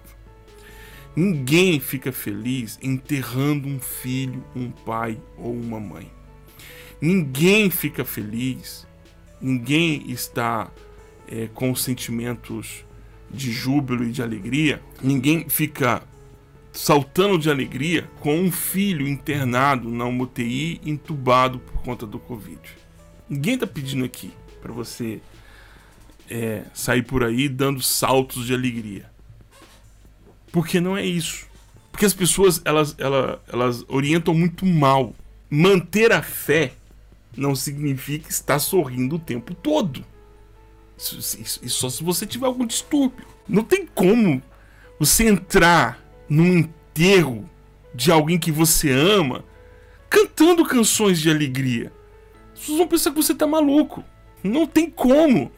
Ninguém 1.15 1.79
fica 1.79 2.11
feliz 2.11 2.79
enterrando 2.81 3.67
um 3.67 3.79
filho, 3.79 4.43
um 4.55 4.69
pai 4.69 5.19
ou 5.37 5.53
uma 5.53 5.79
mãe. 5.79 6.09
Ninguém 7.01 7.69
fica 7.69 8.05
feliz, 8.05 8.87
ninguém 9.41 10.09
está 10.09 10.71
é, 11.27 11.49
com 11.53 11.75
sentimentos 11.75 12.85
de 13.29 13.51
júbilo 13.51 14.03
e 14.03 14.11
de 14.11 14.21
alegria, 14.21 14.81
ninguém 15.01 15.49
fica 15.49 16.03
saltando 16.71 17.39
de 17.39 17.49
alegria 17.49 18.09
com 18.19 18.39
um 18.39 18.51
filho 18.51 19.07
internado 19.07 19.89
na 19.89 20.05
UTI, 20.05 20.79
entubado 20.85 21.59
por 21.59 21.81
conta 21.81 22.05
do 22.05 22.19
Covid. 22.19 22.59
Ninguém 23.27 23.55
está 23.55 23.65
pedindo 23.65 24.05
aqui 24.05 24.31
para 24.61 24.71
você 24.71 25.21
é, 26.31 26.63
sair 26.73 27.03
por 27.03 27.23
aí 27.23 27.49
dando 27.49 27.81
saltos 27.81 28.45
de 28.45 28.53
alegria. 28.53 29.11
Porque 30.51 30.79
não 30.79 30.95
é 30.95 31.05
isso. 31.05 31.45
Porque 31.91 32.05
as 32.05 32.13
pessoas 32.13 32.61
elas, 32.63 32.95
elas, 32.97 33.39
elas 33.51 33.85
orientam 33.89 34.33
muito 34.33 34.65
mal. 34.65 35.13
Manter 35.49 36.13
a 36.13 36.21
fé 36.21 36.71
não 37.35 37.53
significa 37.53 38.29
estar 38.29 38.59
sorrindo 38.59 39.17
o 39.17 39.19
tempo 39.19 39.53
todo. 39.53 40.05
Isso, 40.97 41.59
só 41.67 41.89
se 41.89 42.03
você 42.03 42.25
tiver 42.25 42.45
algum 42.45 42.65
distúrbio. 42.65 43.25
Não 43.47 43.63
tem 43.63 43.85
como 43.85 44.41
você 44.97 45.27
entrar 45.27 45.99
num 46.29 46.59
enterro 46.59 47.49
de 47.93 48.11
alguém 48.11 48.39
que 48.39 48.51
você 48.51 48.89
ama 48.89 49.43
cantando 50.09 50.65
canções 50.65 51.19
de 51.19 51.29
alegria. 51.29 51.91
As 52.53 52.59
pessoas 52.59 52.77
vão 52.77 52.87
pensar 52.87 53.09
que 53.11 53.17
você 53.17 53.35
tá 53.35 53.45
maluco. 53.45 54.03
Não 54.43 54.65
tem 54.65 54.89
como. 54.89 55.51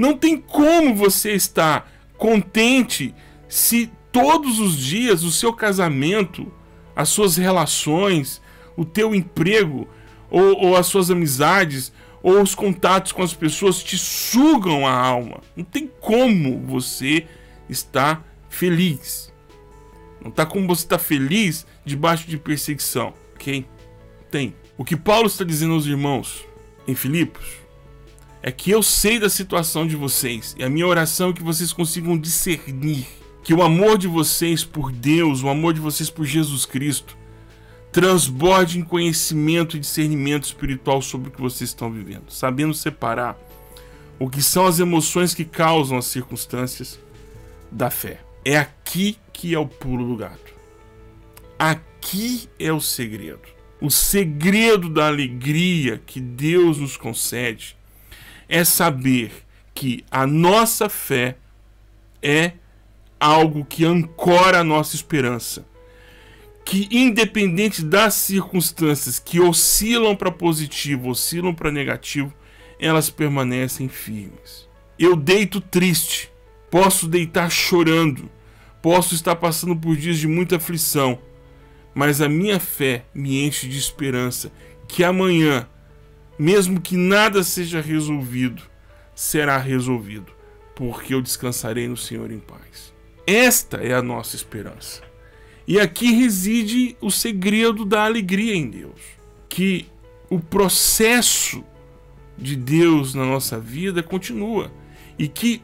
Não 0.00 0.16
tem 0.16 0.38
como 0.38 0.94
você 0.94 1.32
estar 1.32 1.92
contente 2.16 3.14
se 3.46 3.92
todos 4.10 4.58
os 4.58 4.78
dias 4.78 5.22
o 5.24 5.30
seu 5.30 5.52
casamento, 5.52 6.50
as 6.96 7.10
suas 7.10 7.36
relações, 7.36 8.40
o 8.74 8.82
teu 8.82 9.14
emprego 9.14 9.86
ou, 10.30 10.68
ou 10.68 10.76
as 10.76 10.86
suas 10.86 11.10
amizades 11.10 11.92
ou 12.22 12.40
os 12.40 12.54
contatos 12.54 13.12
com 13.12 13.22
as 13.22 13.34
pessoas 13.34 13.82
te 13.82 13.98
sugam 13.98 14.86
a 14.86 14.90
alma. 14.90 15.42
Não 15.54 15.64
tem 15.64 15.90
como 16.00 16.66
você 16.66 17.26
estar 17.68 18.26
feliz. 18.48 19.30
Não 20.22 20.30
está 20.30 20.46
como 20.46 20.66
você 20.66 20.84
estar 20.84 20.98
feliz 20.98 21.66
debaixo 21.84 22.26
de 22.26 22.38
perseguição, 22.38 23.12
ok? 23.34 23.66
Tem. 24.30 24.54
O 24.78 24.84
que 24.84 24.96
Paulo 24.96 25.26
está 25.26 25.44
dizendo 25.44 25.74
aos 25.74 25.84
irmãos 25.84 26.46
em 26.88 26.94
Filipos 26.94 27.60
é 28.42 28.50
que 28.50 28.70
eu 28.70 28.82
sei 28.82 29.18
da 29.18 29.28
situação 29.28 29.86
de 29.86 29.96
vocês 29.96 30.54
e 30.58 30.64
a 30.64 30.70
minha 30.70 30.86
oração 30.86 31.30
é 31.30 31.32
que 31.32 31.42
vocês 31.42 31.72
consigam 31.72 32.16
discernir 32.18 33.06
que 33.42 33.54
o 33.54 33.62
amor 33.62 33.98
de 33.98 34.06
vocês 34.06 34.64
por 34.64 34.92
Deus, 34.92 35.42
o 35.42 35.48
amor 35.48 35.74
de 35.74 35.80
vocês 35.80 36.10
por 36.10 36.24
Jesus 36.24 36.64
Cristo, 36.64 37.16
transborde 37.92 38.78
em 38.78 38.82
conhecimento 38.82 39.76
e 39.76 39.80
discernimento 39.80 40.44
espiritual 40.44 41.02
sobre 41.02 41.28
o 41.28 41.32
que 41.32 41.40
vocês 41.40 41.70
estão 41.70 41.90
vivendo, 41.90 42.30
sabendo 42.30 42.72
separar 42.72 43.38
o 44.18 44.28
que 44.28 44.42
são 44.42 44.66
as 44.66 44.78
emoções 44.78 45.34
que 45.34 45.44
causam 45.44 45.98
as 45.98 46.06
circunstâncias 46.06 47.00
da 47.70 47.90
fé. 47.90 48.20
É 48.44 48.58
aqui 48.58 49.18
que 49.32 49.54
é 49.54 49.58
o 49.58 49.66
pulo 49.66 50.06
do 50.06 50.16
gato. 50.16 50.54
Aqui 51.58 52.48
é 52.58 52.72
o 52.72 52.80
segredo. 52.80 53.48
O 53.80 53.90
segredo 53.90 54.90
da 54.90 55.06
alegria 55.06 56.00
que 56.04 56.20
Deus 56.20 56.78
nos 56.78 56.96
concede 56.96 57.79
é 58.50 58.64
saber 58.64 59.32
que 59.72 60.04
a 60.10 60.26
nossa 60.26 60.90
fé 60.90 61.36
é 62.22 62.52
algo 63.18 63.64
que 63.64 63.84
ancora 63.84 64.60
a 64.60 64.64
nossa 64.64 64.94
esperança 64.94 65.64
que 66.70 66.88
independente 66.92 67.82
das 67.82 68.14
circunstâncias 68.14 69.18
que 69.18 69.40
oscilam 69.40 70.14
para 70.14 70.30
positivo, 70.30 71.10
oscilam 71.10 71.52
para 71.52 71.72
negativo, 71.72 72.32
elas 72.78 73.10
permanecem 73.10 73.88
firmes. 73.88 74.68
Eu 74.96 75.16
deito 75.16 75.60
triste, 75.60 76.30
posso 76.70 77.08
deitar 77.08 77.50
chorando, 77.50 78.30
posso 78.80 79.16
estar 79.16 79.34
passando 79.34 79.74
por 79.74 79.96
dias 79.96 80.18
de 80.18 80.28
muita 80.28 80.58
aflição, 80.58 81.18
mas 81.92 82.20
a 82.20 82.28
minha 82.28 82.60
fé 82.60 83.04
me 83.12 83.44
enche 83.44 83.66
de 83.66 83.76
esperança 83.76 84.52
que 84.86 85.02
amanhã, 85.02 85.66
mesmo 86.40 86.80
que 86.80 86.96
nada 86.96 87.42
seja 87.42 87.82
resolvido, 87.82 88.62
será 89.14 89.58
resolvido, 89.58 90.32
porque 90.74 91.12
eu 91.12 91.20
descansarei 91.20 91.86
no 91.86 91.98
Senhor 91.98 92.32
em 92.32 92.38
paz. 92.38 92.94
Esta 93.26 93.76
é 93.76 93.92
a 93.92 94.00
nossa 94.00 94.36
esperança. 94.36 95.02
E 95.68 95.78
aqui 95.78 96.12
reside 96.12 96.96
o 96.98 97.10
segredo 97.10 97.84
da 97.84 98.06
alegria 98.06 98.54
em 98.54 98.70
Deus, 98.70 99.02
que 99.50 99.86
o 100.30 100.40
processo 100.40 101.62
de 102.38 102.56
Deus 102.56 103.12
na 103.14 103.26
nossa 103.26 103.60
vida 103.60 104.02
continua 104.02 104.72
e 105.18 105.28
que 105.28 105.62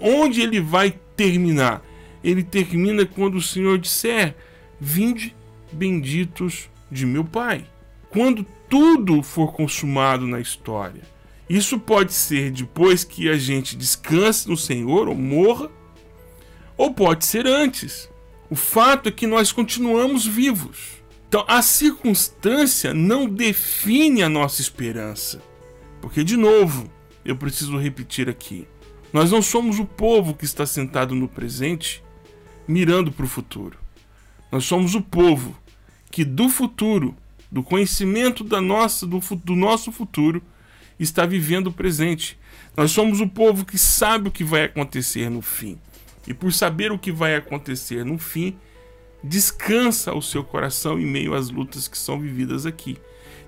onde 0.00 0.40
ele 0.40 0.60
vai 0.60 0.98
terminar? 1.14 1.84
Ele 2.24 2.42
termina 2.42 3.06
quando 3.06 3.36
o 3.36 3.42
Senhor 3.42 3.78
disser: 3.78 4.34
Vinde, 4.80 5.36
benditos 5.70 6.68
de 6.90 7.06
meu 7.06 7.24
Pai. 7.24 7.64
Quando 8.10 8.44
tudo 8.68 9.22
for 9.22 9.52
consumado 9.52 10.26
na 10.26 10.40
história. 10.40 11.02
Isso 11.48 11.78
pode 11.78 12.12
ser 12.12 12.50
depois 12.50 13.04
que 13.04 13.28
a 13.28 13.36
gente 13.36 13.76
descanse 13.76 14.48
no 14.48 14.56
Senhor 14.56 15.08
ou 15.08 15.14
morra, 15.14 15.70
ou 16.76 16.92
pode 16.92 17.24
ser 17.24 17.46
antes. 17.46 18.10
O 18.50 18.56
fato 18.56 19.08
é 19.08 19.12
que 19.12 19.26
nós 19.26 19.52
continuamos 19.52 20.26
vivos. 20.26 21.02
Então, 21.28 21.44
a 21.48 21.62
circunstância 21.62 22.94
não 22.94 23.28
define 23.28 24.22
a 24.22 24.28
nossa 24.28 24.60
esperança. 24.60 25.42
Porque, 26.00 26.22
de 26.22 26.36
novo, 26.36 26.90
eu 27.24 27.36
preciso 27.36 27.76
repetir 27.78 28.28
aqui: 28.28 28.66
nós 29.12 29.30
não 29.30 29.42
somos 29.42 29.78
o 29.78 29.84
povo 29.84 30.34
que 30.34 30.44
está 30.44 30.64
sentado 30.66 31.14
no 31.14 31.28
presente 31.28 32.02
mirando 32.66 33.12
para 33.12 33.24
o 33.24 33.28
futuro. 33.28 33.78
Nós 34.50 34.64
somos 34.64 34.94
o 34.94 35.02
povo 35.02 35.56
que, 36.10 36.24
do 36.24 36.48
futuro, 36.48 37.16
do 37.50 37.62
conhecimento 37.62 38.42
da 38.44 38.60
nossa, 38.60 39.06
do, 39.06 39.20
do 39.36 39.54
nosso 39.54 39.92
futuro, 39.92 40.42
está 40.98 41.26
vivendo 41.26 41.68
o 41.68 41.72
presente. 41.72 42.38
Nós 42.76 42.90
somos 42.90 43.20
o 43.20 43.28
povo 43.28 43.64
que 43.64 43.78
sabe 43.78 44.28
o 44.28 44.32
que 44.32 44.44
vai 44.44 44.64
acontecer 44.64 45.30
no 45.30 45.42
fim. 45.42 45.78
E 46.26 46.34
por 46.34 46.52
saber 46.52 46.90
o 46.90 46.98
que 46.98 47.12
vai 47.12 47.36
acontecer 47.36 48.04
no 48.04 48.18
fim, 48.18 48.56
descansa 49.22 50.14
o 50.14 50.22
seu 50.22 50.42
coração 50.42 50.98
em 50.98 51.06
meio 51.06 51.34
às 51.34 51.50
lutas 51.50 51.88
que 51.88 51.96
são 51.96 52.20
vividas 52.20 52.66
aqui. 52.66 52.98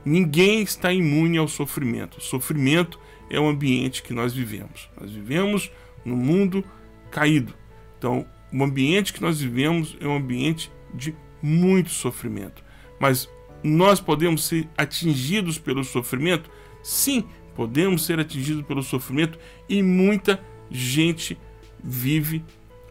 Ninguém 0.04 0.62
está 0.62 0.92
imune 0.92 1.38
ao 1.38 1.48
sofrimento. 1.48 2.18
O 2.18 2.22
sofrimento 2.22 2.98
é 3.28 3.38
o 3.38 3.48
ambiente 3.48 4.02
que 4.02 4.14
nós 4.14 4.32
vivemos. 4.32 4.88
Nós 4.98 5.10
vivemos 5.10 5.70
no 6.04 6.16
mundo 6.16 6.64
caído. 7.10 7.54
Então, 7.98 8.24
o 8.52 8.62
ambiente 8.62 9.12
que 9.12 9.20
nós 9.20 9.40
vivemos 9.40 9.96
é 10.00 10.06
um 10.06 10.16
ambiente 10.16 10.70
de 10.94 11.14
muito 11.42 11.90
sofrimento. 11.90 12.62
Mas 13.00 13.28
nós 13.62 14.00
podemos 14.00 14.44
ser 14.44 14.68
atingidos 14.76 15.58
pelo 15.58 15.84
sofrimento? 15.84 16.50
Sim, 16.82 17.24
podemos 17.54 18.04
ser 18.04 18.20
atingidos 18.20 18.62
pelo 18.62 18.82
sofrimento 18.82 19.38
e 19.68 19.82
muita 19.82 20.40
gente 20.70 21.38
vive 21.82 22.44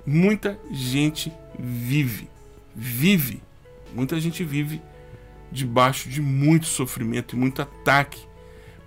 muita 0.07 0.57
gente 0.71 1.33
vive, 1.59 2.29
vive, 2.73 3.41
muita 3.93 4.17
gente 4.21 4.41
vive 4.41 4.81
debaixo 5.51 6.07
de 6.07 6.21
muito 6.21 6.65
sofrimento 6.65 7.35
e 7.35 7.39
muito 7.39 7.61
ataque, 7.61 8.25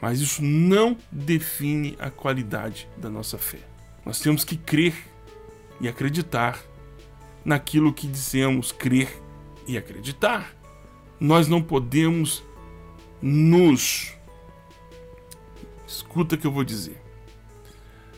mas 0.01 0.21
isso 0.21 0.43
não 0.43 0.97
define 1.13 1.95
a 2.01 2.11
qualidade 2.11 2.89
da 2.97 3.11
nossa 3.11 3.37
fé. 3.37 3.59
Nós 4.05 4.19
temos 4.19 4.45
que 4.45 4.57
crer 4.57 4.95
e 5.79 5.89
acreditar 5.89 6.59
naquilo 7.45 7.93
que 7.93 8.07
dizemos 8.07 8.73
crer 8.73 9.23
e 9.67 9.77
acreditar. 9.77 10.55
Nós 11.21 11.47
não 11.47 11.63
podemos 11.63 12.43
nos. 13.21 14.15
Escuta 15.87 16.35
o 16.35 16.39
que 16.39 16.47
eu 16.47 16.53
vou 16.53 16.65
dizer. 16.65 17.01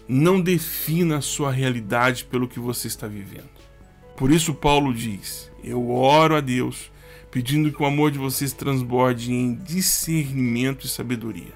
Não 0.06 0.40
defina 0.40 1.18
a 1.18 1.22
sua 1.22 1.50
realidade 1.50 2.24
pelo 2.24 2.46
que 2.46 2.60
você 2.60 2.86
está 2.86 3.06
vivendo. 3.06 3.50
Por 4.16 4.30
isso, 4.30 4.54
Paulo 4.54 4.94
diz: 4.94 5.50
Eu 5.64 5.90
oro 5.90 6.36
a 6.36 6.40
Deus, 6.40 6.92
pedindo 7.30 7.72
que 7.72 7.82
o 7.82 7.86
amor 7.86 8.10
de 8.10 8.18
vocês 8.18 8.52
transborde 8.52 9.32
em 9.32 9.54
discernimento 9.54 10.84
e 10.84 10.88
sabedoria. 10.88 11.52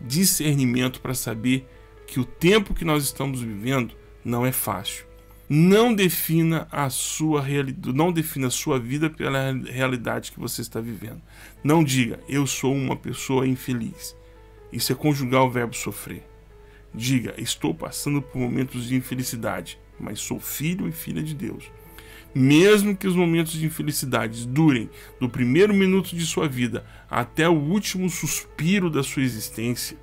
Discernimento 0.00 1.00
para 1.00 1.14
saber 1.14 1.66
que 2.06 2.20
o 2.20 2.24
tempo 2.24 2.74
que 2.74 2.84
nós 2.84 3.02
estamos 3.02 3.40
vivendo 3.40 3.94
não 4.24 4.46
é 4.46 4.52
fácil. 4.52 5.05
Não 5.48 5.94
defina 5.94 6.66
a 6.72 6.90
sua 6.90 7.40
realidade, 7.40 7.96
não 7.96 8.10
defina 8.10 8.48
a 8.48 8.50
sua 8.50 8.80
vida 8.80 9.08
pela 9.08 9.52
realidade 9.52 10.32
que 10.32 10.40
você 10.40 10.60
está 10.60 10.80
vivendo. 10.80 11.22
Não 11.62 11.84
diga 11.84 12.18
eu 12.28 12.46
sou 12.46 12.74
uma 12.74 12.96
pessoa 12.96 13.46
infeliz. 13.46 14.16
Isso 14.72 14.90
é 14.90 14.94
conjugar 14.96 15.42
o 15.44 15.50
verbo 15.50 15.74
sofrer. 15.74 16.24
Diga: 16.92 17.34
Estou 17.38 17.72
passando 17.72 18.20
por 18.20 18.38
momentos 18.38 18.88
de 18.88 18.96
infelicidade, 18.96 19.78
mas 20.00 20.18
sou 20.18 20.40
filho 20.40 20.88
e 20.88 20.92
filha 20.92 21.22
de 21.22 21.34
Deus. 21.34 21.70
Mesmo 22.34 22.96
que 22.96 23.06
os 23.06 23.14
momentos 23.14 23.52
de 23.52 23.64
infelicidade 23.64 24.46
durem 24.46 24.90
do 25.20 25.28
primeiro 25.28 25.72
minuto 25.72 26.14
de 26.14 26.26
sua 26.26 26.48
vida 26.48 26.84
até 27.08 27.48
o 27.48 27.54
último 27.54 28.10
suspiro 28.10 28.90
da 28.90 29.02
sua 29.02 29.22
existência, 29.22 29.96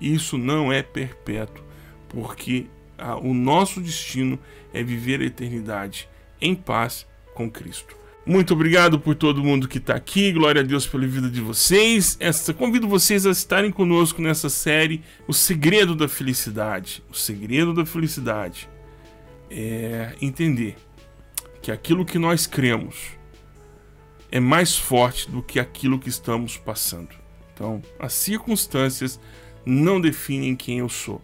isso 0.00 0.38
não 0.38 0.72
é 0.72 0.82
perpétuo, 0.82 1.62
porque 2.08 2.66
o 3.22 3.34
nosso 3.34 3.80
destino 3.80 4.38
é 4.72 4.82
viver 4.82 5.20
a 5.20 5.24
eternidade 5.24 6.08
em 6.40 6.54
paz 6.54 7.06
com 7.34 7.50
Cristo. 7.50 8.00
Muito 8.24 8.52
obrigado 8.52 9.00
por 9.00 9.14
todo 9.14 9.42
mundo 9.42 9.66
que 9.66 9.78
está 9.78 9.94
aqui. 9.94 10.30
Glória 10.30 10.60
a 10.60 10.64
Deus 10.64 10.86
pela 10.86 11.06
vida 11.06 11.28
de 11.28 11.40
vocês. 11.40 12.16
Essa, 12.20 12.52
convido 12.52 12.86
vocês 12.86 13.26
a 13.26 13.30
estarem 13.30 13.70
conosco 13.70 14.20
nessa 14.20 14.50
série 14.50 15.02
O 15.26 15.32
Segredo 15.32 15.96
da 15.96 16.06
Felicidade. 16.06 17.02
O 17.10 17.14
segredo 17.14 17.72
da 17.72 17.86
felicidade 17.86 18.68
é 19.50 20.14
entender 20.20 20.76
que 21.62 21.72
aquilo 21.72 22.04
que 22.04 22.18
nós 22.18 22.46
cremos 22.46 23.18
é 24.30 24.38
mais 24.38 24.76
forte 24.76 25.30
do 25.30 25.42
que 25.42 25.58
aquilo 25.58 25.98
que 25.98 26.08
estamos 26.08 26.56
passando. 26.56 27.10
Então, 27.52 27.82
as 27.98 28.12
circunstâncias 28.12 29.18
não 29.64 30.00
definem 30.00 30.54
quem 30.54 30.78
eu 30.78 30.88
sou. 30.88 31.20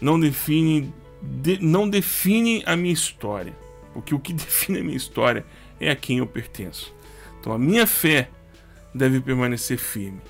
Não 0.00 0.18
definem, 0.18 0.92
de, 1.22 1.58
não 1.60 1.88
definem 1.88 2.62
a 2.66 2.76
minha 2.76 2.92
história. 2.92 3.56
Porque 3.92 4.14
o 4.14 4.20
que 4.20 4.32
define 4.34 4.80
a 4.80 4.84
minha 4.84 4.96
história 4.96 5.44
é 5.80 5.90
a 5.90 5.96
quem 5.96 6.18
eu 6.18 6.26
pertenço. 6.26 6.94
Então 7.40 7.52
a 7.52 7.58
minha 7.58 7.86
fé 7.86 8.28
deve 8.94 9.20
permanecer 9.20 9.78
firme, 9.78 10.20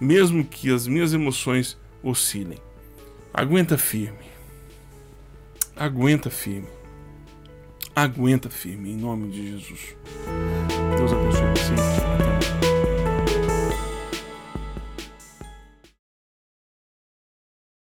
mesmo 0.00 0.44
que 0.44 0.72
as 0.72 0.86
minhas 0.86 1.14
emoções 1.14 1.78
oscilem. 2.02 2.58
Aguenta 3.32 3.78
firme. 3.78 4.26
Aguenta 5.76 6.30
firme. 6.30 6.68
Aguenta 7.94 8.50
firme, 8.50 8.90
em 8.90 8.96
nome 8.96 9.30
de 9.30 9.52
Jesus. 9.52 9.96
Deus 10.96 11.12
abençoe. 11.12 11.25